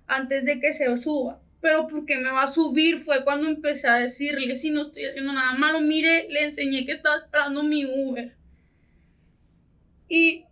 antes 0.08 0.44
de 0.44 0.60
que 0.60 0.74
se 0.74 0.98
suba? 0.98 1.40
Pero 1.62 1.88
¿por 1.88 2.06
qué 2.08 2.18
me 2.18 2.32
va 2.32 2.42
a 2.42 2.48
subir? 2.48 2.98
Fue 2.98 3.24
cuando 3.24 3.48
empecé 3.48 3.88
a 3.88 3.98
decirle, 3.98 4.56
si 4.56 4.72
no 4.72 4.82
estoy 4.82 5.06
haciendo 5.06 5.32
nada 5.32 5.54
malo, 5.54 5.80
mire, 5.80 6.26
le 6.28 6.46
enseñé 6.46 6.88
que 6.88 6.92
estaba 6.92 7.18
esperando 7.18 7.62
mi 7.62 7.86
Uber. 7.86 8.34
Y 10.10 10.44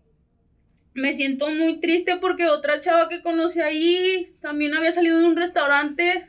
me 1.00 1.14
siento 1.14 1.50
muy 1.50 1.80
triste 1.80 2.18
porque 2.18 2.48
otra 2.48 2.80
chava 2.80 3.10
que 3.10 3.22
conocí 3.22 3.60
ahí 3.62 4.36
también 4.42 4.76
había 4.76 4.92
salido 4.92 5.20
de 5.20 5.26
un 5.26 5.36
restaurante 5.36 6.28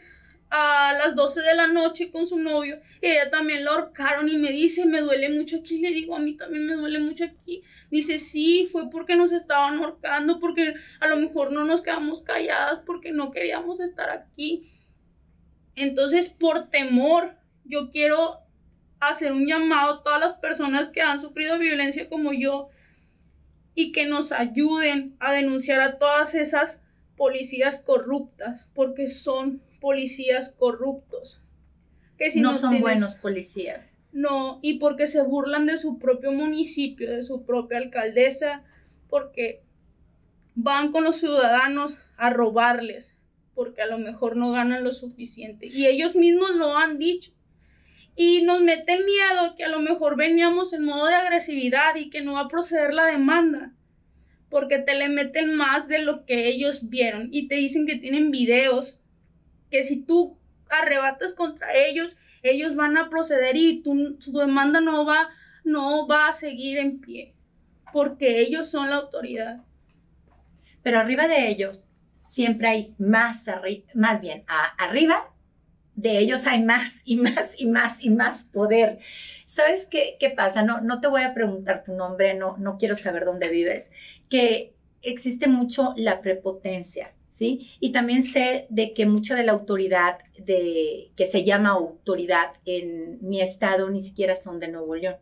a 0.51 0.93
las 0.95 1.15
12 1.15 1.43
de 1.43 1.55
la 1.55 1.69
noche 1.69 2.11
con 2.11 2.27
su 2.27 2.39
novio 2.39 2.81
y 3.01 3.07
ella 3.07 3.31
también 3.31 3.65
la 3.65 3.71
ahorcaron 3.71 4.29
y 4.29 4.37
me 4.37 4.51
dice, 4.51 4.85
me 4.85 5.01
duele 5.01 5.31
mucho 5.31 5.59
aquí, 5.59 5.79
le 5.79 5.91
digo, 5.91 6.17
a 6.17 6.19
mí 6.19 6.37
también 6.37 6.67
me 6.67 6.75
duele 6.75 6.99
mucho 6.99 7.25
aquí. 7.25 7.63
Dice, 7.91 8.19
sí, 8.19 8.69
fue 8.71 8.91
porque 8.91 9.17
nos 9.17 9.33
estaban 9.33 9.79
ahorcando, 9.79 10.41
porque 10.41 10.75
a 10.99 11.07
lo 11.07 11.17
mejor 11.17 11.53
no 11.53 11.65
nos 11.65 11.83
quedamos 11.83 12.23
calladas 12.23 12.81
porque 12.85 13.13
no 13.13 13.31
queríamos 13.31 13.81
estar 13.81 14.11
aquí. 14.11 14.71
Entonces, 15.77 16.29
por 16.29 16.69
temor, 16.69 17.37
yo 17.65 17.91
quiero 17.91 18.39
hacer 18.99 19.33
un 19.33 19.47
llamado 19.47 19.95
a 19.95 20.03
todas 20.03 20.21
las 20.21 20.35
personas 20.35 20.91
que 20.91 21.01
han 21.01 21.21
sufrido 21.21 21.59
violencia 21.59 22.09
como 22.09 22.33
yo 22.33 22.69
y 23.81 23.93
que 23.93 24.05
nos 24.05 24.31
ayuden 24.33 25.17
a 25.21 25.33
denunciar 25.33 25.81
a 25.81 25.99
todas 25.99 26.35
esas 26.35 26.83
policías 27.17 27.81
corruptas, 27.81 28.67
porque 28.75 29.09
son 29.09 29.63
policías 29.81 30.51
corruptos. 30.51 31.41
Que 32.19 32.31
si 32.31 32.43
no, 32.43 32.55
son 32.55 32.79
buenos 32.83 33.17
policías. 33.17 33.97
No, 34.13 34.59
y 34.61 34.79
porque 34.79 35.07
se 35.07 35.23
burlan 35.23 35.65
de 35.65 35.79
su 35.79 35.99
propio 35.99 36.31
municipio, 36.33 37.11
de 37.11 37.23
su 37.23 37.47
propia 37.47 37.79
alcaldesa, 37.79 38.65
porque 39.09 39.63
van 40.55 40.93
con 40.93 41.05
los 41.05 41.17
ciudadanos 41.17 41.97
a 42.19 42.29
robarles, 42.29 43.17
porque 43.55 43.81
a 43.81 43.87
lo 43.87 43.97
mejor 43.97 44.37
no 44.37 44.53
ganan 44.53 44.85
lo 44.85 44.93
suficiente. 44.93 45.67
Y 45.67 45.87
ellos 45.87 46.17
mismos 46.17 46.55
lo 46.55 46.77
han 46.77 46.99
dicho. 46.99 47.33
Y 48.17 48.43
nos 48.43 48.61
mete 48.61 48.95
el 48.95 49.05
miedo 49.05 49.55
que 49.57 49.65
a 49.65 49.69
lo 49.69 49.81
mejor 49.81 50.17
veníamos 50.17 50.73
en 50.73 50.85
modo 50.85 51.07
de 51.07 51.15
agresividad 51.15 51.95
y 51.97 52.11
que 52.11 52.21
no 52.21 52.35
va 52.35 52.41
a 52.41 52.49
proceder 52.49 52.93
la 52.93 53.07
demanda. 53.07 53.73
Porque 54.49 54.79
te 54.79 54.95
le 54.95 55.09
meten 55.09 55.55
más 55.55 55.89
de 55.89 56.01
lo 56.01 56.27
que 56.27 56.49
ellos 56.49 56.89
vieron. 56.89 57.29
Y 57.33 57.49
te 57.49 57.55
dicen 57.55 57.87
que 57.87 57.97
tienen 57.97 58.31
videos. 58.31 59.01
Que 59.71 59.85
si 59.85 60.03
tú 60.03 60.39
arrebatas 60.69 61.35
contra 61.35 61.75
ellos, 61.75 62.17
ellos 62.43 62.75
van 62.75 62.97
a 62.97 63.09
proceder 63.09 63.57
y 63.57 63.83
tu, 63.83 64.17
su 64.19 64.33
demanda 64.33 64.81
no 64.81 65.05
va, 65.05 65.29
no 65.65 66.07
va 66.07 66.29
a 66.29 66.33
seguir 66.33 66.79
en 66.79 67.01
pie. 67.01 67.35
Porque 67.93 68.41
ellos 68.41 68.71
son 68.71 68.91
la 68.91 68.97
autoridad. 68.97 69.65
Pero 70.83 70.99
arriba 70.99 71.29
de 71.29 71.49
ellos 71.49 71.91
siempre 72.23 72.69
hay 72.69 72.95
más, 72.99 73.45
más 73.95 74.21
bien, 74.21 74.45
arriba 74.79 75.33
de 75.95 76.19
ellos 76.19 76.47
hay 76.47 76.63
más 76.63 77.03
y 77.05 77.17
más 77.17 77.61
y 77.61 77.67
más 77.67 78.05
y 78.05 78.11
más 78.11 78.45
poder. 78.45 78.99
¿Sabes 79.47 79.87
qué, 79.87 80.17
qué 80.19 80.31
pasa? 80.31 80.63
No, 80.63 80.81
no 80.81 81.01
te 81.01 81.09
voy 81.09 81.23
a 81.23 81.35
preguntar 81.35 81.85
tu 81.85 81.93
nombre, 81.93 82.35
no, 82.35 82.57
no 82.59 82.79
quiero 82.79 82.97
saber 82.97 83.25
dónde 83.25 83.51
vives, 83.51 83.91
que 84.29 84.73
existe 85.03 85.49
mucho 85.49 85.95
la 85.97 86.21
prepotencia, 86.21 87.13
¿sí? 87.31 87.71
Y 87.81 87.93
también 87.93 88.23
sé 88.23 88.67
de 88.71 88.95
que 88.95 89.07
mucho 89.07 89.35
de 89.35 89.45
la 89.45 89.53
autoridad 89.53 90.19
de, 90.39 91.11
que 91.17 91.27
se 91.27 91.45
llama 91.45 91.71
autoridad 91.71 92.53
en 92.65 93.19
mi 93.23 93.41
estado 93.41 93.91
ni 93.91 94.01
siquiera 94.01 94.37
son 94.37 94.61
de 94.61 94.69
Nuevo 94.69 94.95
León. 94.95 95.17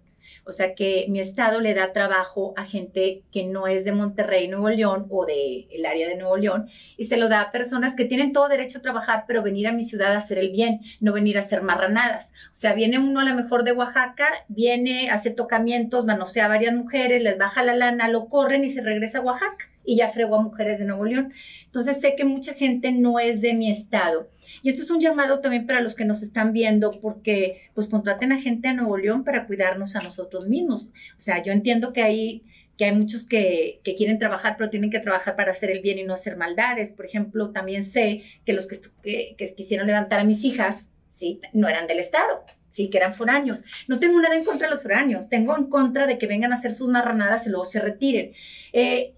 O 0.48 0.52
sea 0.52 0.74
que 0.74 1.04
mi 1.08 1.20
estado 1.20 1.60
le 1.60 1.74
da 1.74 1.92
trabajo 1.92 2.54
a 2.56 2.64
gente 2.64 3.22
que 3.30 3.44
no 3.44 3.66
es 3.66 3.84
de 3.84 3.92
Monterrey, 3.92 4.48
Nuevo 4.48 4.70
León 4.70 5.06
o 5.10 5.26
del 5.26 5.68
el 5.70 5.84
área 5.84 6.08
de 6.08 6.16
Nuevo 6.16 6.38
León 6.38 6.70
y 6.96 7.04
se 7.04 7.18
lo 7.18 7.28
da 7.28 7.42
a 7.42 7.52
personas 7.52 7.94
que 7.94 8.06
tienen 8.06 8.32
todo 8.32 8.48
derecho 8.48 8.78
a 8.78 8.82
trabajar, 8.82 9.24
pero 9.28 9.42
venir 9.42 9.68
a 9.68 9.72
mi 9.72 9.84
ciudad 9.84 10.14
a 10.14 10.18
hacer 10.18 10.38
el 10.38 10.50
bien, 10.50 10.80
no 11.00 11.12
venir 11.12 11.36
a 11.36 11.40
hacer 11.40 11.60
marranadas. 11.62 12.32
O 12.46 12.54
sea, 12.54 12.72
viene 12.72 12.98
uno 12.98 13.20
a 13.20 13.24
lo 13.24 13.34
mejor 13.34 13.62
de 13.62 13.72
Oaxaca, 13.72 14.26
viene, 14.48 15.10
hace 15.10 15.30
tocamientos, 15.30 16.06
manosea 16.06 16.46
a 16.46 16.48
varias 16.48 16.74
mujeres, 16.74 17.22
les 17.22 17.36
baja 17.36 17.62
la 17.62 17.76
lana, 17.76 18.08
lo 18.08 18.28
corren 18.28 18.64
y 18.64 18.70
se 18.70 18.80
regresa 18.80 19.18
a 19.18 19.22
Oaxaca 19.22 19.68
y 19.88 19.96
ya 19.96 20.10
fregó 20.10 20.36
a 20.36 20.42
mujeres 20.42 20.78
de 20.78 20.84
Nuevo 20.84 21.06
León. 21.06 21.32
Entonces 21.64 21.98
sé 21.98 22.14
que 22.14 22.26
mucha 22.26 22.52
gente 22.52 22.92
no 22.92 23.18
es 23.18 23.40
de 23.40 23.54
mi 23.54 23.70
estado. 23.70 24.28
Y 24.62 24.68
esto 24.68 24.82
es 24.82 24.90
un 24.90 25.00
llamado 25.00 25.40
también 25.40 25.66
para 25.66 25.80
los 25.80 25.94
que 25.94 26.04
nos 26.04 26.22
están 26.22 26.52
viendo, 26.52 26.90
porque 27.00 27.62
pues 27.72 27.88
contraten 27.88 28.32
a 28.32 28.38
gente 28.38 28.68
a 28.68 28.74
Nuevo 28.74 28.98
León 28.98 29.24
para 29.24 29.46
cuidarnos 29.46 29.96
a 29.96 30.02
nosotros 30.02 30.46
mismos. 30.46 30.90
O 31.16 31.20
sea, 31.20 31.42
yo 31.42 31.52
entiendo 31.52 31.94
que 31.94 32.02
hay 32.02 32.44
que 32.76 32.84
hay 32.84 32.94
muchos 32.94 33.26
que, 33.26 33.80
quieren 33.96 34.18
trabajar, 34.18 34.56
pero 34.58 34.68
tienen 34.68 34.90
que 34.90 35.00
trabajar 35.00 35.34
para 35.36 35.52
hacer 35.52 35.70
el 35.70 35.80
bien 35.80 35.98
y 35.98 36.04
no 36.04 36.12
hacer 36.12 36.36
maldades. 36.36 36.92
Por 36.92 37.06
ejemplo, 37.06 37.50
también 37.50 37.82
sé 37.82 38.22
que 38.44 38.52
los 38.52 38.68
que, 38.68 39.34
que, 39.38 39.54
quisieron 39.56 39.86
levantar 39.86 40.20
a 40.20 40.24
mis 40.24 40.44
hijas, 40.44 40.92
¿sí? 41.08 41.40
No 41.54 41.66
eran 41.66 41.88
del 41.88 41.98
Estado, 41.98 42.44
sí, 42.70 42.90
que 42.90 42.98
eran 42.98 43.14
foráneos. 43.14 43.64
No 43.88 43.98
tengo 43.98 44.20
nada 44.20 44.36
en 44.36 44.44
contra 44.44 44.68
de 44.68 44.74
los 44.74 44.82
foráneos, 44.82 45.30
tengo 45.30 45.56
en 45.56 45.64
contra 45.64 46.06
de 46.06 46.18
que 46.18 46.26
vengan 46.26 46.52
a 46.52 46.56
hacer 46.56 46.72
sus 46.72 46.88
marranadas 46.88 47.46
y 47.46 47.50
luego 47.50 47.64
se 47.64 47.80
retiren. 47.80 48.32
Eh, 48.72 49.14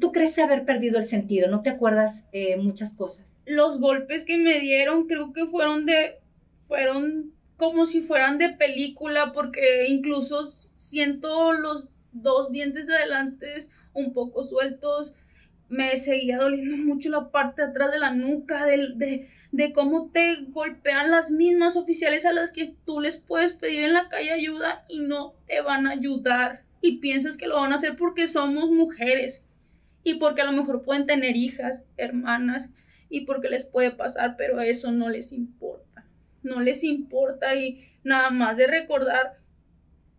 tú 0.00 0.12
crees 0.12 0.38
haber 0.38 0.64
perdido 0.64 0.98
el 0.98 1.04
sentido, 1.04 1.48
no 1.48 1.62
te 1.62 1.70
acuerdas 1.70 2.26
eh, 2.32 2.56
muchas 2.56 2.94
cosas. 2.94 3.40
Los 3.46 3.78
golpes 3.78 4.24
que 4.24 4.38
me 4.38 4.60
dieron 4.60 5.06
creo 5.06 5.32
que 5.32 5.46
fueron 5.46 5.86
de, 5.86 6.16
fueron 6.66 7.32
como 7.56 7.86
si 7.86 8.02
fueran 8.02 8.38
de 8.38 8.50
película, 8.50 9.32
porque 9.32 9.86
incluso 9.88 10.44
siento 10.44 11.52
los 11.52 11.88
dos 12.12 12.52
dientes 12.52 12.86
de 12.86 12.96
adelante 12.96 13.46
un 13.94 14.12
poco 14.12 14.44
sueltos. 14.44 15.12
Me 15.68 15.98
seguía 15.98 16.38
doliendo 16.38 16.78
mucho 16.78 17.10
la 17.10 17.30
parte 17.30 17.62
atrás 17.62 17.92
de 17.92 17.98
la 17.98 18.14
nuca, 18.14 18.64
de, 18.64 18.92
de, 18.94 19.28
de 19.52 19.72
cómo 19.72 20.10
te 20.10 20.36
golpean 20.48 21.10
las 21.10 21.30
mismas 21.30 21.76
oficiales 21.76 22.24
a 22.24 22.32
las 22.32 22.52
que 22.52 22.74
tú 22.86 23.00
les 23.00 23.18
puedes 23.18 23.52
pedir 23.52 23.84
en 23.84 23.92
la 23.92 24.08
calle 24.08 24.32
ayuda 24.32 24.86
y 24.88 25.00
no 25.00 25.34
te 25.46 25.60
van 25.60 25.86
a 25.86 25.90
ayudar. 25.90 26.62
Y 26.80 26.98
piensas 26.98 27.36
que 27.36 27.48
lo 27.48 27.56
van 27.56 27.72
a 27.72 27.74
hacer 27.74 27.96
porque 27.96 28.28
somos 28.28 28.70
mujeres 28.70 29.44
y 30.02 30.14
porque 30.14 30.42
a 30.42 30.44
lo 30.44 30.52
mejor 30.52 30.82
pueden 30.82 31.06
tener 31.06 31.36
hijas, 31.36 31.82
hermanas 31.96 32.68
y 33.08 33.22
porque 33.22 33.48
les 33.48 33.64
puede 33.64 33.90
pasar, 33.90 34.36
pero 34.36 34.60
eso 34.60 34.92
no 34.92 35.08
les 35.08 35.32
importa. 35.32 36.06
No 36.42 36.60
les 36.60 36.84
importa 36.84 37.54
y 37.54 37.84
nada 38.04 38.30
más 38.30 38.56
de 38.56 38.66
recordar 38.66 39.38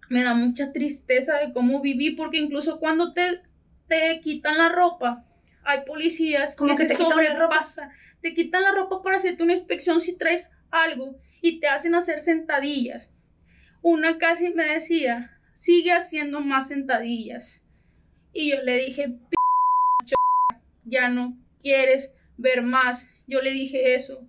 me 0.10 0.24
da 0.24 0.34
mucha 0.34 0.72
tristeza 0.72 1.38
de 1.38 1.54
cómo 1.54 1.82
viví 1.82 2.12
porque 2.12 2.38
incluso 2.38 2.80
cuando 2.80 3.14
te, 3.14 3.42
te 3.88 4.20
quitan 4.22 4.58
la 4.58 4.70
ropa, 4.70 5.26
hay 5.64 5.82
policías 5.86 6.56
que, 6.56 6.76
se 6.76 6.86
te 6.86 6.96
sobrepasan, 6.96 7.92
te 8.22 8.34
quitan 8.34 8.64
la 8.64 8.72
ropa 8.72 9.02
para 9.04 9.18
hacerte 9.18 9.44
una 9.44 9.54
inspección 9.54 10.02
si 10.02 10.18
traes 10.18 10.50
algo 10.72 11.20
y 11.42 11.60
te 11.60 11.68
hacen 11.68 11.96
hacer 11.96 12.20
sentadillas. 12.20 13.10
Una 13.82 14.18
casi 14.18 14.50
me 14.50 14.66
decía, 14.66 15.40
sigue 15.54 15.94
haciendo 15.94 16.42
más 16.42 16.70
sentadillas. 16.70 17.64
Y 18.34 18.52
yo 18.52 18.62
le 18.64 18.78
dije, 18.78 19.20
ya 20.89 21.10
no 21.10 21.38
quieres 21.62 22.12
ver 22.38 22.62
más. 22.62 23.08
Yo 23.27 23.41
le 23.41 23.51
dije 23.51 23.96
eso. 23.96 24.25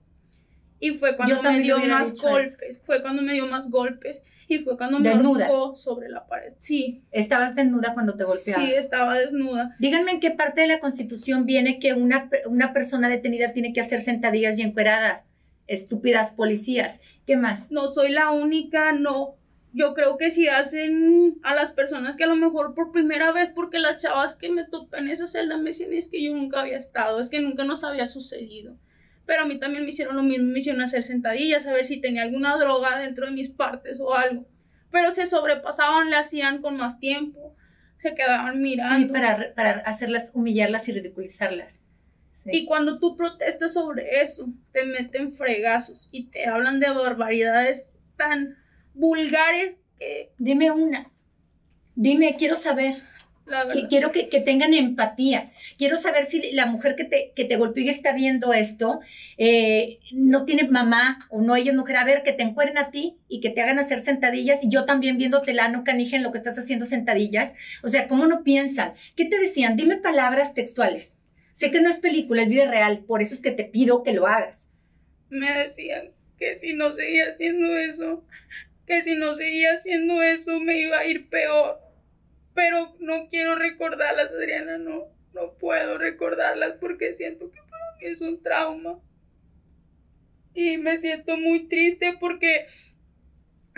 Y 0.78 0.92
fue 0.92 1.16
cuando 1.16 1.42
me 1.42 1.60
dio 1.60 1.78
más 1.78 2.14
golpes. 2.20 2.58
Fue 2.82 3.02
cuando 3.02 3.22
me 3.22 3.34
dio 3.34 3.46
más 3.46 3.68
golpes. 3.68 4.22
Y 4.48 4.58
fue 4.58 4.76
cuando 4.76 4.98
me 4.98 5.10
desnuda. 5.10 5.48
sobre 5.76 6.08
la 6.08 6.26
pared. 6.26 6.54
Sí. 6.58 7.04
¿Estabas 7.12 7.54
desnuda 7.54 7.94
cuando 7.94 8.16
te 8.16 8.24
golpeaba? 8.24 8.64
Sí, 8.64 8.74
estaba 8.74 9.14
desnuda. 9.16 9.76
Díganme 9.78 10.12
en 10.12 10.20
qué 10.20 10.32
parte 10.32 10.62
de 10.62 10.66
la 10.66 10.80
Constitución 10.80 11.46
viene 11.46 11.78
que 11.78 11.92
una, 11.92 12.28
una 12.46 12.72
persona 12.72 13.08
detenida 13.08 13.52
tiene 13.52 13.72
que 13.72 13.80
hacer 13.80 14.00
sentadillas 14.00 14.58
y 14.58 14.62
encueradas. 14.62 15.22
Estúpidas 15.66 16.32
policías. 16.32 17.00
¿Qué 17.26 17.36
más? 17.36 17.70
No 17.70 17.86
soy 17.86 18.10
la 18.10 18.30
única, 18.30 18.92
no 18.92 19.36
yo 19.72 19.94
creo 19.94 20.16
que 20.16 20.30
si 20.30 20.48
hacen 20.48 21.38
a 21.42 21.54
las 21.54 21.70
personas 21.70 22.16
que 22.16 22.24
a 22.24 22.28
lo 22.28 22.36
mejor 22.36 22.74
por 22.74 22.92
primera 22.92 23.32
vez, 23.32 23.50
porque 23.54 23.78
las 23.78 23.98
chavas 23.98 24.34
que 24.34 24.50
me 24.50 24.64
topé 24.64 24.98
en 24.98 25.08
esa 25.08 25.26
celda 25.26 25.56
me 25.58 25.70
decían 25.70 25.92
es 25.92 26.08
que 26.08 26.22
yo 26.22 26.34
nunca 26.34 26.60
había 26.60 26.78
estado, 26.78 27.20
es 27.20 27.28
que 27.28 27.40
nunca 27.40 27.64
nos 27.64 27.84
había 27.84 28.06
sucedido. 28.06 28.76
Pero 29.26 29.42
a 29.42 29.46
mí 29.46 29.60
también 29.60 29.84
me 29.84 29.90
hicieron 29.90 30.16
lo 30.16 30.22
mismo, 30.22 30.46
me 30.46 30.58
hicieron 30.58 30.82
hacer 30.82 31.02
sentadillas, 31.02 31.66
a 31.66 31.72
ver 31.72 31.86
si 31.86 32.00
tenía 32.00 32.22
alguna 32.22 32.56
droga 32.56 32.98
dentro 32.98 33.26
de 33.26 33.32
mis 33.32 33.50
partes 33.50 34.00
o 34.00 34.14
algo. 34.14 34.44
Pero 34.90 35.12
se 35.12 35.26
sobrepasaban, 35.26 36.10
le 36.10 36.16
hacían 36.16 36.60
con 36.62 36.76
más 36.76 36.98
tiempo, 36.98 37.54
se 38.02 38.14
quedaban 38.14 38.60
mirando. 38.60 39.06
Sí, 39.06 39.12
para, 39.12 39.54
para 39.54 39.70
hacerlas, 39.80 40.30
humillarlas 40.34 40.88
y 40.88 40.92
ridiculizarlas. 40.92 41.86
Y 42.46 42.64
cuando 42.64 42.98
tú 42.98 43.16
protestas 43.16 43.74
sobre 43.74 44.22
eso, 44.22 44.48
te 44.72 44.84
meten 44.84 45.32
fregazos 45.32 46.08
y 46.10 46.28
te 46.28 46.46
hablan 46.46 46.80
de 46.80 46.90
barbaridades 46.90 47.86
tan 48.16 48.56
vulgares. 48.94 49.76
Dime 50.38 50.70
una. 50.70 51.10
Dime, 51.94 52.36
quiero 52.38 52.56
saber. 52.56 53.02
quiero 53.90 54.12
que, 54.12 54.24
tengan 54.40 54.72
empatía. 54.72 55.52
Quiero 55.76 55.96
saber 55.96 56.24
si 56.24 56.52
la 56.52 56.66
mujer 56.66 56.96
que 56.96 57.04
te, 57.04 57.32
que 57.34 57.44
te 57.44 57.56
golpeó 57.56 57.84
y 57.84 57.88
está 57.88 58.14
viendo 58.14 58.54
esto 58.54 59.00
eh, 59.36 59.98
no 60.12 60.44
tiene 60.44 60.68
mamá 60.68 61.26
o 61.28 61.42
no 61.42 61.56
ella 61.56 61.74
mujer. 61.74 61.96
A 61.96 62.04
ver, 62.04 62.22
que 62.22 62.32
te 62.32 62.42
encueren 62.42 62.78
a 62.78 62.90
ti 62.90 63.18
y 63.28 63.40
que 63.40 63.50
te 63.50 63.60
hagan 63.60 63.78
hacer 63.78 64.00
sentadillas 64.00 64.64
y 64.64 64.70
yo 64.70 64.86
también 64.86 65.18
viéndote 65.18 65.52
la 65.52 65.68
no 65.68 65.84
canija 65.84 66.16
en 66.16 66.22
lo 66.22 66.32
que 66.32 66.38
estás 66.38 66.58
haciendo 66.58 66.86
sentadillas. 66.86 67.54
O 67.82 67.88
sea, 67.88 68.08
¿cómo 68.08 68.26
no 68.26 68.44
piensan? 68.44 68.94
¿Qué 69.14 69.26
te 69.26 69.38
decían? 69.38 69.76
Dime 69.76 69.96
palabras 69.96 70.54
textuales. 70.54 71.18
Sé 71.52 71.70
que 71.70 71.82
no 71.82 71.90
es 71.90 71.98
película, 71.98 72.42
es 72.42 72.48
vida 72.48 72.70
real, 72.70 73.00
por 73.00 73.20
eso 73.20 73.34
es 73.34 73.42
que 73.42 73.50
te 73.50 73.64
pido 73.64 74.02
que 74.02 74.14
lo 74.14 74.26
hagas. 74.26 74.70
Me 75.28 75.52
decían 75.52 76.12
que 76.38 76.58
si 76.58 76.72
no 76.72 76.94
seguía 76.94 77.28
haciendo 77.28 77.76
eso, 77.76 78.24
que 78.90 79.02
si 79.02 79.14
no 79.14 79.34
seguía 79.34 79.74
haciendo 79.74 80.20
eso 80.20 80.58
me 80.58 80.80
iba 80.80 80.98
a 80.98 81.06
ir 81.06 81.28
peor. 81.28 81.78
Pero 82.54 82.96
no 82.98 83.28
quiero 83.28 83.54
recordarlas, 83.54 84.32
Adriana, 84.32 84.78
no, 84.78 85.04
no 85.32 85.54
puedo 85.60 85.96
recordarlas 85.96 86.72
porque 86.80 87.12
siento 87.12 87.52
que 87.52 87.60
para 87.60 87.96
mí 87.96 88.06
es 88.06 88.20
un 88.20 88.42
trauma. 88.42 88.98
Y 90.54 90.76
me 90.78 90.98
siento 90.98 91.36
muy 91.36 91.68
triste 91.68 92.16
porque 92.18 92.66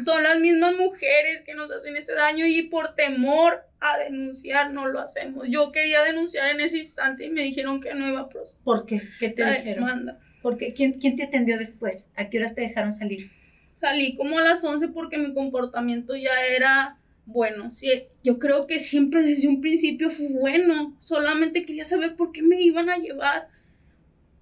son 0.03 0.23
las 0.23 0.41
mismas 0.41 0.77
mujeres 0.77 1.43
que 1.43 1.53
nos 1.53 1.71
hacen 1.71 1.95
ese 1.95 2.15
daño 2.15 2.47
y 2.47 2.63
por 2.63 2.95
temor 2.95 3.61
a 3.81 3.99
denunciar 3.99 4.73
no 4.73 4.87
lo 4.89 5.01
hacemos. 5.01 5.47
Yo 5.51 5.73
quería 5.73 6.03
denunciar 6.03 6.49
en 6.49 6.61
ese 6.61 6.79
instante 6.79 7.27
y 7.27 7.29
me 7.29 7.43
dijeron 7.43 7.83
que 7.83 7.93
no 7.93 8.09
iba 8.09 8.21
a 8.21 8.29
proceder. 8.31 8.65
¿Por 8.65 8.87
qué? 8.87 9.03
¿Qué 9.21 9.29
te 9.29 9.45
dijeron? 9.45 10.17
Porque 10.41 10.73
¿quién, 10.73 10.95
¿Quién 10.95 11.17
te 11.17 11.25
atendió 11.25 11.59
después? 11.59 12.09
¿A 12.17 12.31
qué 12.31 12.39
horas 12.39 12.55
te 12.55 12.63
dejaron 12.63 12.95
salir? 12.95 13.42
Salí 13.83 14.15
como 14.15 14.39
a 14.39 14.43
las 14.43 14.63
11 14.63 14.91
porque 14.91 15.19
mi 15.19 15.35
comportamiento 15.35 16.15
ya 16.15 16.47
era 16.47 17.01
Bueno, 17.27 17.73
sí, 17.73 18.07
yo 18.23 18.39
creo 18.39 18.69
que 18.69 18.79
siempre 18.79 19.25
desde 19.25 19.49
un 19.49 19.61
principio 19.61 20.09
fue 20.09 20.29
bueno. 20.29 20.97
Solamente 21.01 21.67
quería 21.67 21.83
saber 21.83 22.15
por 22.15 22.31
qué 22.31 22.43
me 22.43 22.63
iban 22.63 22.89
a 22.89 22.99
llevar. 22.99 23.49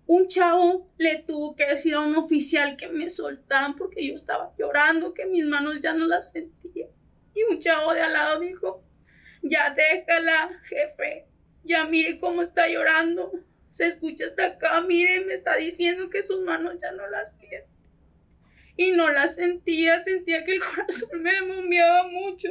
Un 0.06 0.28
chavo 0.28 0.86
le 0.98 1.22
tuvo 1.22 1.56
que 1.56 1.64
decir 1.64 1.94
a 1.94 2.00
un 2.00 2.16
oficial 2.16 2.76
que 2.76 2.88
me 2.88 3.08
soltaran 3.08 3.76
porque 3.76 4.06
yo 4.06 4.14
estaba 4.14 4.52
llorando, 4.58 5.14
que 5.14 5.24
mis 5.24 5.46
manos 5.46 5.80
ya 5.80 5.94
no 5.94 6.04
las 6.04 6.32
sentía. 6.32 6.88
Y 7.34 7.42
un 7.50 7.58
chavo 7.60 7.94
de 7.94 8.02
al 8.02 8.12
lado 8.12 8.40
dijo, 8.40 8.84
ya 9.40 9.74
déjala, 9.74 10.50
jefe. 10.64 11.24
Ya 11.64 11.86
mire 11.86 12.20
cómo 12.20 12.42
está 12.42 12.68
llorando. 12.68 13.32
Se 13.70 13.86
escucha 13.86 14.26
hasta 14.26 14.44
acá, 14.44 14.82
mire, 14.82 15.24
me 15.24 15.32
está 15.32 15.56
diciendo 15.56 16.10
que 16.10 16.22
sus 16.22 16.42
manos 16.42 16.74
ya 16.78 16.92
no 16.92 17.08
las 17.08 17.38
sienten. 17.38 17.69
Y 18.80 18.92
no 18.92 19.10
las 19.10 19.34
sentía, 19.34 20.02
sentía 20.04 20.42
que 20.42 20.52
el 20.52 20.60
corazón 20.64 21.22
me 21.22 21.42
bombeaba 21.42 22.08
mucho. 22.08 22.48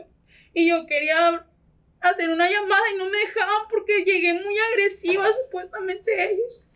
Y 0.53 0.69
yo 0.69 0.85
quería 0.85 1.43
hacer 2.01 2.29
una 2.29 2.47
llamada 2.47 2.83
y 2.93 2.97
no 2.99 3.05
me 3.09 3.17
dejaban 3.17 3.63
porque 3.67 4.03
llegué 4.05 4.35
muy 4.35 4.53
agresiva 4.71 5.25
supuestamente 5.33 6.31
ellos. 6.31 6.67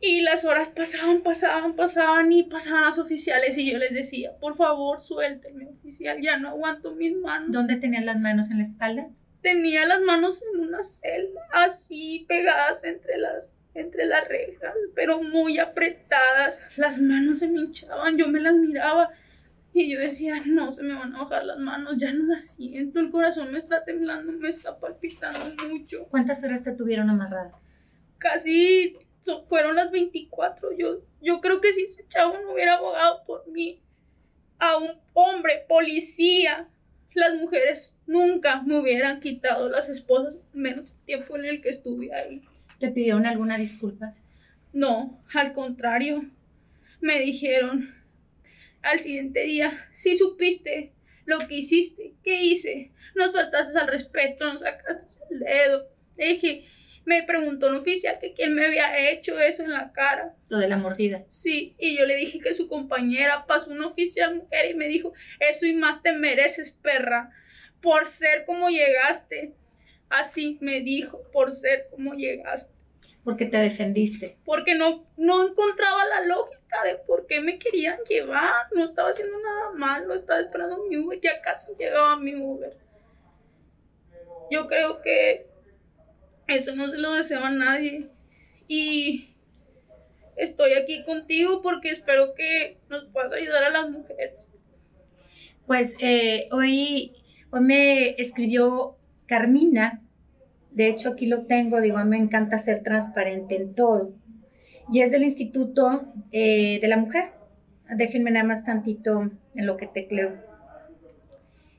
Y 0.00 0.22
las 0.22 0.44
horas 0.44 0.70
pasaban, 0.70 1.22
pasaban, 1.22 1.76
pasaban 1.76 2.32
y 2.32 2.42
pasaban 2.42 2.82
las 2.82 2.98
oficiales 2.98 3.56
y 3.56 3.70
yo 3.70 3.78
les 3.78 3.94
decía, 3.94 4.36
por 4.40 4.56
favor, 4.56 5.00
suélteme, 5.00 5.68
oficial, 5.68 6.20
ya 6.20 6.36
no 6.38 6.48
aguanto 6.48 6.96
mis 6.96 7.14
manos. 7.14 7.52
¿Dónde 7.52 7.76
tenían 7.76 8.04
las 8.04 8.18
manos 8.18 8.50
en 8.50 8.58
la 8.58 8.64
espalda? 8.64 9.10
Tenía 9.42 9.86
las 9.86 10.00
manos 10.00 10.42
en 10.42 10.58
una 10.58 10.82
celda, 10.82 11.40
así 11.52 12.26
pegadas 12.26 12.82
entre 12.82 13.16
las, 13.16 13.54
entre 13.74 14.06
las 14.06 14.26
rejas, 14.28 14.74
pero 14.94 15.22
muy 15.22 15.58
apretadas. 15.58 16.58
Las 16.76 17.00
manos 17.00 17.40
se 17.40 17.48
me 17.48 17.60
hinchaban, 17.60 18.16
yo 18.16 18.28
me 18.28 18.40
las 18.40 18.54
miraba 18.54 19.10
y 19.72 19.92
yo 19.92 19.98
decía, 19.98 20.40
no, 20.46 20.70
se 20.70 20.84
me 20.84 20.94
van 20.94 21.14
a 21.14 21.24
bajar 21.24 21.44
las 21.44 21.58
manos, 21.58 21.96
ya 21.98 22.12
no 22.12 22.24
las 22.26 22.54
siento, 22.54 23.00
el 23.00 23.10
corazón 23.10 23.50
me 23.50 23.58
está 23.58 23.84
temblando, 23.84 24.32
me 24.32 24.48
está 24.48 24.78
palpitando 24.78 25.66
mucho. 25.68 26.06
¿Cuántas 26.10 26.44
horas 26.44 26.62
te 26.62 26.72
tuvieron 26.72 27.10
amarrada? 27.10 27.58
Casi 28.18 28.96
fueron 29.46 29.74
las 29.74 29.90
24. 29.90 30.76
Yo, 30.76 31.00
yo 31.20 31.40
creo 31.40 31.60
que 31.60 31.72
si 31.72 31.84
ese 31.84 32.06
chavo 32.06 32.38
no 32.40 32.52
hubiera 32.52 32.74
abogado 32.74 33.24
por 33.26 33.48
mí, 33.48 33.80
a 34.58 34.76
un 34.76 34.92
hombre, 35.12 35.64
policía, 35.68 36.68
las 37.14 37.34
mujeres 37.34 37.96
nunca 38.06 38.62
me 38.62 38.78
hubieran 38.78 39.20
quitado 39.20 39.68
las 39.68 39.88
esposas, 39.88 40.38
menos 40.52 40.94
tiempo 41.04 41.36
en 41.36 41.46
el 41.46 41.60
que 41.60 41.70
estuve 41.70 42.14
ahí. 42.14 42.42
¿Te 42.84 42.90
pidieron 42.90 43.24
alguna 43.24 43.56
disculpa? 43.56 44.14
No, 44.74 45.18
al 45.32 45.52
contrario. 45.52 46.22
Me 47.00 47.18
dijeron 47.18 47.94
al 48.82 49.00
siguiente 49.00 49.42
día, 49.44 49.88
si 49.94 50.16
supiste 50.16 50.92
lo 51.24 51.38
que 51.48 51.54
hiciste, 51.54 52.12
¿qué 52.22 52.42
hice? 52.42 52.92
Nos 53.14 53.32
faltaste 53.32 53.78
al 53.78 53.88
respeto, 53.88 54.52
nos 54.52 54.60
sacaste 54.60 55.24
el 55.30 55.40
dedo. 55.40 55.88
Le 56.18 56.26
dije, 56.26 56.66
me 57.06 57.22
preguntó 57.22 57.68
un 57.68 57.76
oficial 57.76 58.18
que 58.20 58.34
quién 58.34 58.54
me 58.54 58.66
había 58.66 59.08
hecho 59.10 59.40
eso 59.40 59.62
en 59.62 59.70
la 59.70 59.90
cara. 59.92 60.34
Lo 60.50 60.58
de 60.58 60.68
la 60.68 60.76
mordida. 60.76 61.24
Sí, 61.28 61.74
y 61.78 61.96
yo 61.96 62.04
le 62.04 62.16
dije 62.16 62.38
que 62.40 62.52
su 62.52 62.68
compañera 62.68 63.46
pasó 63.46 63.70
un 63.70 63.82
oficial 63.82 64.34
mujer 64.34 64.70
y 64.70 64.74
me 64.74 64.88
dijo, 64.88 65.14
eso 65.40 65.64
y 65.64 65.72
más 65.72 66.02
te 66.02 66.12
mereces, 66.12 66.72
perra, 66.82 67.30
por 67.80 68.08
ser 68.08 68.44
como 68.44 68.68
llegaste. 68.68 69.54
Así 70.10 70.58
me 70.60 70.82
dijo, 70.82 71.22
por 71.32 71.50
ser 71.52 71.86
como 71.90 72.12
llegaste. 72.12 72.73
Porque 73.24 73.46
te 73.46 73.56
defendiste. 73.56 74.36
Porque 74.44 74.74
no, 74.74 75.06
no 75.16 75.48
encontraba 75.48 76.04
la 76.06 76.26
lógica 76.26 76.82
de 76.84 76.96
por 76.96 77.26
qué 77.26 77.40
me 77.40 77.58
querían 77.58 77.98
llevar. 78.08 78.66
No 78.74 78.84
estaba 78.84 79.10
haciendo 79.10 79.38
nada 79.40 79.70
malo, 79.72 80.14
estaba 80.14 80.40
esperando 80.40 80.84
mi 80.88 80.98
Uber, 80.98 81.18
ya 81.20 81.40
casi 81.40 81.72
llegaba 81.78 82.16
mi 82.18 82.34
Uber. 82.34 82.76
Yo 84.50 84.66
creo 84.66 85.00
que 85.00 85.46
eso 86.46 86.76
no 86.76 86.88
se 86.88 86.98
lo 86.98 87.12
deseo 87.12 87.42
a 87.42 87.50
nadie. 87.50 88.10
Y 88.68 89.34
estoy 90.36 90.74
aquí 90.74 91.04
contigo 91.04 91.62
porque 91.62 91.90
espero 91.90 92.34
que 92.34 92.78
nos 92.88 93.04
puedas 93.06 93.32
ayudar 93.32 93.64
a 93.64 93.70
las 93.70 93.90
mujeres. 93.90 94.50
Pues 95.66 95.96
eh, 96.00 96.48
hoy, 96.52 97.16
hoy 97.50 97.60
me 97.60 98.10
escribió 98.20 98.98
Carmina, 99.26 100.03
de 100.74 100.88
hecho 100.88 101.10
aquí 101.10 101.26
lo 101.26 101.46
tengo, 101.46 101.80
digo, 101.80 101.96
a 101.96 102.04
mí 102.04 102.10
me 102.10 102.22
encanta 102.22 102.58
ser 102.58 102.82
transparente 102.82 103.56
en 103.56 103.74
todo, 103.74 104.14
y 104.92 105.00
es 105.00 105.10
del 105.10 105.22
Instituto 105.22 106.12
eh, 106.30 106.78
de 106.80 106.88
la 106.88 106.98
Mujer. 106.98 107.30
Déjenme 107.96 108.30
nada 108.30 108.44
más 108.44 108.64
tantito 108.64 109.30
en 109.54 109.66
lo 109.66 109.76
que 109.76 109.86
tecleo 109.86 110.32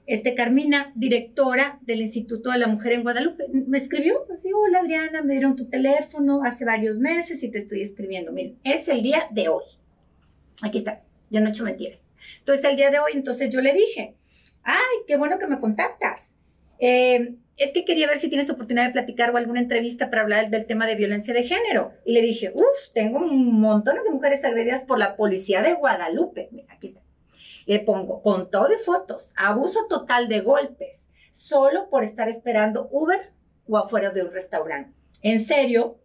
este, 0.08 0.36
Carmina, 0.36 0.92
directora 0.96 1.80
del 1.82 2.02
Instituto 2.02 2.52
de 2.52 2.60
la 2.60 2.68
Mujer 2.68 2.94
en 2.94 3.04
Guadalupe, 3.04 3.46
me 3.52 3.78
escribió 3.78 4.24
así, 4.32 4.52
hola 4.54 4.80
Adriana, 4.80 5.24
me 5.24 5.34
dieron 5.34 5.56
tu 5.56 5.68
teléfono 5.68 6.44
hace 6.44 6.64
varios 6.64 7.00
meses 7.00 7.44
y 7.44 7.50
te 7.50 7.58
estoy 7.58 7.82
escribiendo. 7.82 8.32
Miren, 8.32 8.60
es 8.64 8.88
el 8.88 9.02
día 9.02 9.28
de 9.32 9.50
hoy. 9.50 9.64
Aquí 10.62 10.78
está, 10.78 11.02
ya 11.30 11.40
no 11.40 11.48
he 11.48 11.50
hecho 11.50 11.64
mentiras. 11.64 12.14
Entonces, 12.40 12.66
el 12.66 12.76
día 12.76 12.92
de 12.92 13.00
hoy, 13.00 13.14
entonces 13.14 13.50
yo 13.50 13.62
le 13.62 13.74
dije, 13.74 14.16
ay, 14.64 14.98
qué 15.08 15.18
bueno 15.18 15.40
que 15.40 15.48
me 15.48 15.60
contactas. 15.60 16.36
Eh, 16.78 17.36
es 17.58 17.72
que 17.72 17.86
quería 17.86 18.08
ver 18.08 18.18
si 18.18 18.30
tienes 18.30 18.50
oportunidad 18.50 18.88
de 18.88 18.91
platicar 18.91 19.32
o 19.32 19.38
alguna 19.38 19.62
entrevista 19.62 20.10
para 20.10 20.24
hablar 20.24 20.50
del 20.50 20.65
tema 20.65 20.86
de 20.86 20.96
violencia 20.96 21.34
de 21.34 21.44
género. 21.44 21.94
Y 22.06 22.13
le 22.13 22.22
dije, 22.22 22.52
uff, 22.54 22.94
tengo 22.94 23.20
montones 23.20 24.04
de 24.04 24.12
mujeres 24.12 24.44
agredidas 24.44 24.84
por 24.84 25.00
la 25.00 25.15
policía 25.15 25.62
de 25.62 25.74
Guadalupe. 25.74 26.50
Mira, 26.52 26.74
aquí 26.74 26.88
está. 26.88 27.02
Le 27.65 27.80
pongo 27.80 28.22
con 28.22 28.52
todo 28.52 28.68
de 28.68 28.78
fotos, 28.78 29.34
abuso 29.38 29.88
total 29.89 30.28
de 30.28 30.41
golpes, 30.41 31.08
solo 31.32 31.89
por 31.89 32.04
estar 32.04 32.30
esperando 32.30 32.89
Uber 32.91 33.20
o 33.68 33.78
afuera 33.78 34.12
de 34.12 34.24
un 34.24 34.32
restaurante. 34.32 34.91
En 35.22 35.39
serio, 35.39 35.98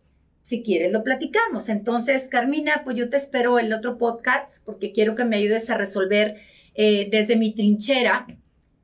si 0.42 0.62
quieres 0.62 0.92
lo 0.92 1.02
platicamos. 1.02 1.68
Entonces, 1.68 2.28
Carmina, 2.28 2.82
pues 2.84 2.96
yo 2.96 3.10
te 3.10 3.16
espero 3.16 3.58
el 3.58 3.72
otro 3.72 3.98
podcast 3.98 4.64
porque 4.64 4.92
quiero 4.92 5.14
que 5.14 5.24
me 5.24 5.36
ayudes 5.36 5.68
a 5.68 5.76
resolver 5.76 6.36
eh, 6.74 7.08
desde 7.10 7.36
mi 7.36 7.54
trinchera 7.54 8.26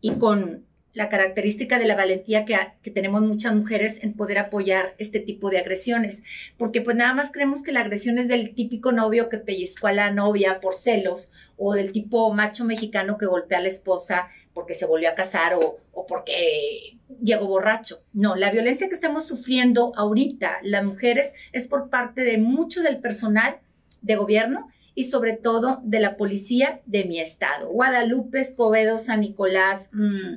y 0.00 0.12
con 0.12 0.65
la 0.96 1.10
característica 1.10 1.78
de 1.78 1.84
la 1.84 1.94
valentía 1.94 2.46
que, 2.46 2.90
tenemos 2.90 3.20
muchas 3.20 3.54
mujeres 3.54 4.02
en 4.02 4.14
poder 4.14 4.38
apoyar 4.38 4.94
este 4.96 5.20
tipo 5.20 5.50
de 5.50 5.58
agresiones, 5.58 6.24
porque 6.56 6.80
pues 6.80 6.96
nada 6.96 7.12
más 7.12 7.30
creemos 7.30 7.62
que 7.62 7.70
la 7.70 7.80
agresión 7.80 8.16
es 8.16 8.28
del 8.28 8.54
típico 8.54 8.92
novio 8.92 9.28
que 9.28 9.36
pellizcó 9.36 9.88
a 9.88 9.92
la 9.92 10.10
novia 10.10 10.58
por 10.58 10.74
celos 10.74 11.32
o 11.58 11.74
del 11.74 11.92
tipo 11.92 12.32
macho 12.32 12.64
mexicano 12.64 13.18
que 13.18 13.26
golpea 13.26 13.58
a 13.58 13.60
la 13.60 13.68
esposa 13.68 14.28
porque 14.54 14.72
se 14.72 14.86
volvió 14.86 15.10
a 15.10 15.14
casar 15.14 15.52
o, 15.52 15.80
o 15.92 16.06
porque 16.06 16.96
llegó 17.22 17.46
borracho. 17.46 18.02
No, 18.14 18.34
la 18.34 18.50
violencia 18.50 18.88
que 18.88 18.94
estamos 18.94 19.26
sufriendo 19.26 19.92
ahorita 19.96 20.60
las 20.62 20.82
mujeres 20.82 21.34
es 21.52 21.68
por 21.68 21.90
parte 21.90 22.22
de 22.22 22.38
mucho 22.38 22.82
del 22.82 23.00
personal 23.00 23.58
de 24.00 24.16
gobierno 24.16 24.70
y 24.94 25.04
sobre 25.04 25.34
todo 25.34 25.82
de 25.84 26.00
la 26.00 26.16
policía 26.16 26.80
de 26.86 27.04
mi 27.04 27.20
estado. 27.20 27.68
Guadalupe, 27.68 28.40
Escobedo, 28.40 28.98
San 28.98 29.20
Nicolás, 29.20 29.90
mmm, 29.92 30.36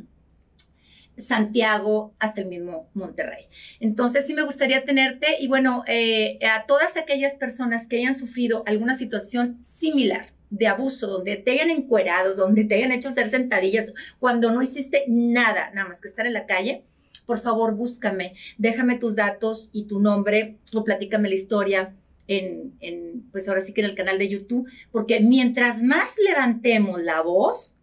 Santiago 1.20 2.14
hasta 2.20 2.42
el 2.42 2.48
mismo 2.48 2.90
Monterrey. 2.94 3.46
Entonces 3.80 4.26
sí 4.26 4.34
me 4.34 4.44
gustaría 4.44 4.84
tenerte 4.86 5.28
y 5.40 5.48
bueno, 5.48 5.84
eh, 5.88 6.40
a 6.46 6.66
todas 6.66 6.98
aquellas 6.98 7.36
personas 7.36 7.88
que 7.88 7.98
hayan 7.98 8.16
sufrido 8.16 8.64
alguna 8.66 8.96
situación 8.96 9.64
similar 9.64 10.34
de 10.50 10.68
abuso, 10.68 11.08
donde 11.08 11.36
te 11.36 11.52
hayan 11.52 11.70
encuerado, 11.70 12.36
donde 12.36 12.64
te 12.64 12.76
hayan 12.76 12.92
hecho 12.92 13.10
hacer 13.10 13.30
sentadillas, 13.30 13.94
cuando 14.20 14.52
no 14.52 14.62
hiciste 14.62 15.04
nada, 15.08 15.70
nada 15.74 15.88
más 15.88 16.02
que 16.02 16.08
estar 16.08 16.26
en 16.26 16.34
la 16.34 16.48
calle, 16.48 16.84
por 17.26 17.40
favor 17.40 17.76
búscame, 17.76 18.34
déjame 18.58 18.98
tus 18.98 19.16
datos 19.16 19.70
y 19.74 19.86
tu 19.86 20.00
nombre 20.00 20.58
o 20.74 20.84
platícame 20.84 21.30
la 21.30 21.36
historia 21.36 21.96
en, 22.28 22.74
en, 22.80 23.30
pues 23.32 23.48
ahora 23.48 23.62
sí 23.62 23.74
que 23.74 23.82
en 23.82 23.88
el 23.88 23.96
canal 23.96 24.18
de 24.18 24.30
YouTube, 24.30 24.68
porque 24.92 25.20
mientras 25.20 25.84
más 25.84 26.16
levantemos 26.26 27.02
la 27.02 27.22
voz, 27.22 27.78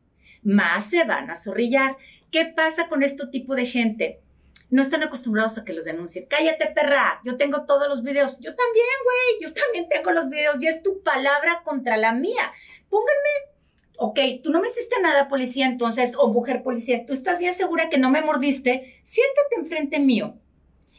más 0.46 0.90
se 0.90 1.04
van 1.04 1.28
a 1.30 1.36
zorrillar. 1.36 1.96
¿Qué 2.30 2.44
pasa 2.46 2.88
con 2.88 3.02
este 3.02 3.26
tipo 3.28 3.54
de 3.54 3.66
gente? 3.66 4.20
No 4.68 4.82
están 4.82 5.02
acostumbrados 5.02 5.58
a 5.58 5.64
que 5.64 5.72
los 5.72 5.84
denuncien. 5.84 6.26
Cállate, 6.28 6.66
perra. 6.74 7.20
Yo 7.24 7.36
tengo 7.36 7.66
todos 7.66 7.88
los 7.88 8.02
videos. 8.02 8.38
Yo 8.40 8.54
también, 8.54 8.86
güey. 9.04 9.42
Yo 9.48 9.54
también 9.54 9.88
tengo 9.88 10.10
los 10.10 10.28
videos. 10.28 10.60
Y 10.62 10.66
es 10.66 10.82
tu 10.82 11.02
palabra 11.02 11.62
contra 11.64 11.96
la 11.96 12.12
mía. 12.12 12.52
Pónganme. 12.90 13.56
Ok, 13.98 14.18
tú 14.42 14.50
no 14.50 14.60
me 14.60 14.66
hiciste 14.66 14.96
nada, 15.00 15.28
policía, 15.28 15.66
entonces, 15.66 16.12
o 16.18 16.28
mujer 16.30 16.62
policía, 16.62 17.06
tú 17.06 17.14
estás 17.14 17.38
bien 17.38 17.54
segura 17.54 17.88
que 17.88 17.96
no 17.96 18.10
me 18.10 18.20
mordiste. 18.20 19.00
Siéntate 19.04 19.56
enfrente 19.56 20.00
mío 20.00 20.36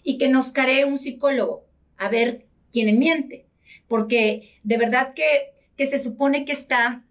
y 0.02 0.18
que 0.18 0.30
nos 0.30 0.52
caree 0.52 0.84
un 0.84 0.98
psicólogo 0.98 1.68
a 1.98 2.10
ver 2.10 2.48
quién 2.72 2.98
miente. 2.98 3.46
Porque 3.88 4.60
de 4.64 4.78
verdad 4.78 5.14
que, 5.14 5.54
que 5.76 5.86
se 5.86 6.00
supone 6.00 6.44
que 6.44 6.54
está 6.54 7.04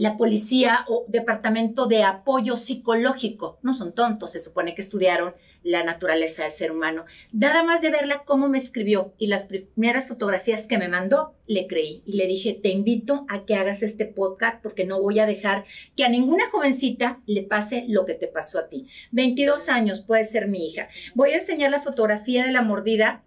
la 0.00 0.16
policía 0.16 0.86
o 0.88 1.04
departamento 1.08 1.86
de 1.86 2.04
apoyo 2.04 2.56
psicológico. 2.56 3.58
No 3.60 3.74
son 3.74 3.94
tontos, 3.94 4.32
se 4.32 4.40
supone 4.40 4.74
que 4.74 4.80
estudiaron 4.80 5.34
la 5.62 5.84
naturaleza 5.84 6.44
del 6.44 6.52
ser 6.52 6.72
humano. 6.72 7.04
Nada 7.32 7.62
más 7.64 7.82
de 7.82 7.90
verla 7.90 8.22
cómo 8.24 8.48
me 8.48 8.56
escribió 8.56 9.12
y 9.18 9.26
las 9.26 9.44
primeras 9.44 10.08
fotografías 10.08 10.66
que 10.66 10.78
me 10.78 10.88
mandó, 10.88 11.34
le 11.46 11.66
creí 11.66 12.02
y 12.06 12.14
le 12.14 12.26
dije, 12.26 12.54
te 12.54 12.70
invito 12.70 13.26
a 13.28 13.44
que 13.44 13.56
hagas 13.56 13.82
este 13.82 14.06
podcast 14.06 14.62
porque 14.62 14.86
no 14.86 15.02
voy 15.02 15.18
a 15.18 15.26
dejar 15.26 15.66
que 15.96 16.04
a 16.04 16.08
ninguna 16.08 16.48
jovencita 16.48 17.20
le 17.26 17.42
pase 17.42 17.84
lo 17.86 18.06
que 18.06 18.14
te 18.14 18.26
pasó 18.26 18.58
a 18.58 18.70
ti. 18.70 18.86
22 19.12 19.68
años 19.68 20.00
puede 20.00 20.24
ser 20.24 20.48
mi 20.48 20.66
hija. 20.66 20.88
Voy 21.14 21.32
a 21.32 21.40
enseñar 21.40 21.70
la 21.70 21.82
fotografía 21.82 22.46
de 22.46 22.52
la 22.52 22.62
mordida. 22.62 23.22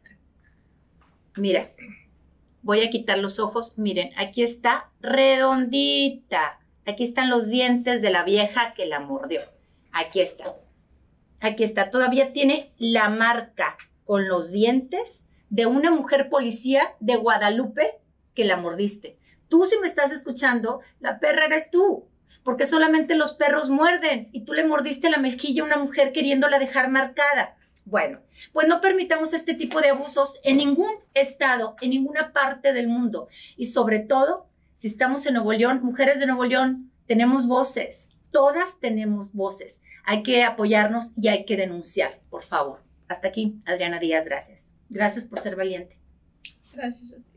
Mira, 1.38 1.72
voy 2.64 2.82
a 2.82 2.90
quitar 2.90 3.20
los 3.20 3.38
ojos. 3.38 3.78
Miren, 3.78 4.10
aquí 4.18 4.42
está 4.42 4.90
redondita. 5.02 6.62
Aquí 6.86 7.04
están 7.04 7.30
los 7.30 7.48
dientes 7.48 8.02
de 8.02 8.10
la 8.10 8.24
vieja 8.24 8.74
que 8.74 8.86
la 8.86 9.00
mordió. 9.00 9.42
Aquí 9.92 10.20
está. 10.20 10.56
Aquí 11.40 11.64
está, 11.64 11.90
todavía 11.90 12.34
tiene 12.34 12.74
la 12.78 13.10
marca 13.10 13.78
con 14.06 14.28
los 14.28 14.52
dientes 14.52 15.26
de 15.50 15.66
una 15.66 15.92
mujer 15.92 16.30
policía 16.30 16.96
de 17.00 17.16
Guadalupe 17.16 18.00
que 18.34 18.44
la 18.44 18.58
mordiste. 18.58 19.18
Tú 19.50 19.66
si 19.66 19.78
me 19.80 19.88
estás 19.88 20.12
escuchando, 20.12 20.82
la 21.00 21.20
perra 21.20 21.46
eres 21.46 21.70
tú, 21.70 22.08
porque 22.44 22.66
solamente 22.66 23.16
los 23.16 23.34
perros 23.34 23.70
muerden 23.70 24.30
y 24.32 24.46
tú 24.46 24.54
le 24.54 24.66
mordiste 24.66 25.10
la 25.10 25.18
mejilla 25.18 25.62
a 25.62 25.66
una 25.66 25.78
mujer 25.78 26.12
queriéndola 26.12 26.60
dejar 26.60 26.90
marcada. 26.90 27.56
Bueno, 27.86 28.22
pues 28.52 28.68
no 28.68 28.82
permitamos 28.82 29.34
este 29.34 29.54
tipo 29.54 29.82
de 29.82 29.90
abusos 29.90 30.40
en 30.44 30.58
ningún 30.58 30.92
estado, 31.14 31.76
en 31.82 31.92
ninguna 31.92 32.34
parte 32.34 32.74
del 32.74 32.88
mundo. 32.88 33.28
Y 33.58 33.66
sobre 33.66 34.00
todo, 34.00 34.48
si 34.76 34.88
estamos 34.88 35.26
en 35.26 35.36
Nuevo 35.36 35.54
León, 35.54 35.82
mujeres 35.84 36.20
de 36.20 36.28
Nuevo 36.28 36.46
León, 36.46 36.92
tenemos 37.08 37.48
voces, 37.48 38.10
todas 38.32 38.80
tenemos 38.80 39.34
voces 39.34 39.82
hay 40.04 40.24
que 40.24 40.44
apoyarnos 40.44 41.14
y 41.18 41.30
hay 41.30 41.46
que 41.46 41.58
denunciar, 41.58 42.20
por 42.30 42.44
favor. 42.44 42.82
Hasta 43.08 43.30
aquí, 43.30 43.62
Adriana 43.66 44.00
Díaz, 44.00 44.26
gracias. 44.26 44.74
Gracias 44.90 45.26
por 45.26 45.40
ser 45.40 45.56
valiente. 45.56 45.98
Gracias 46.74 47.14
a 47.14 47.16
ti. 47.18 47.33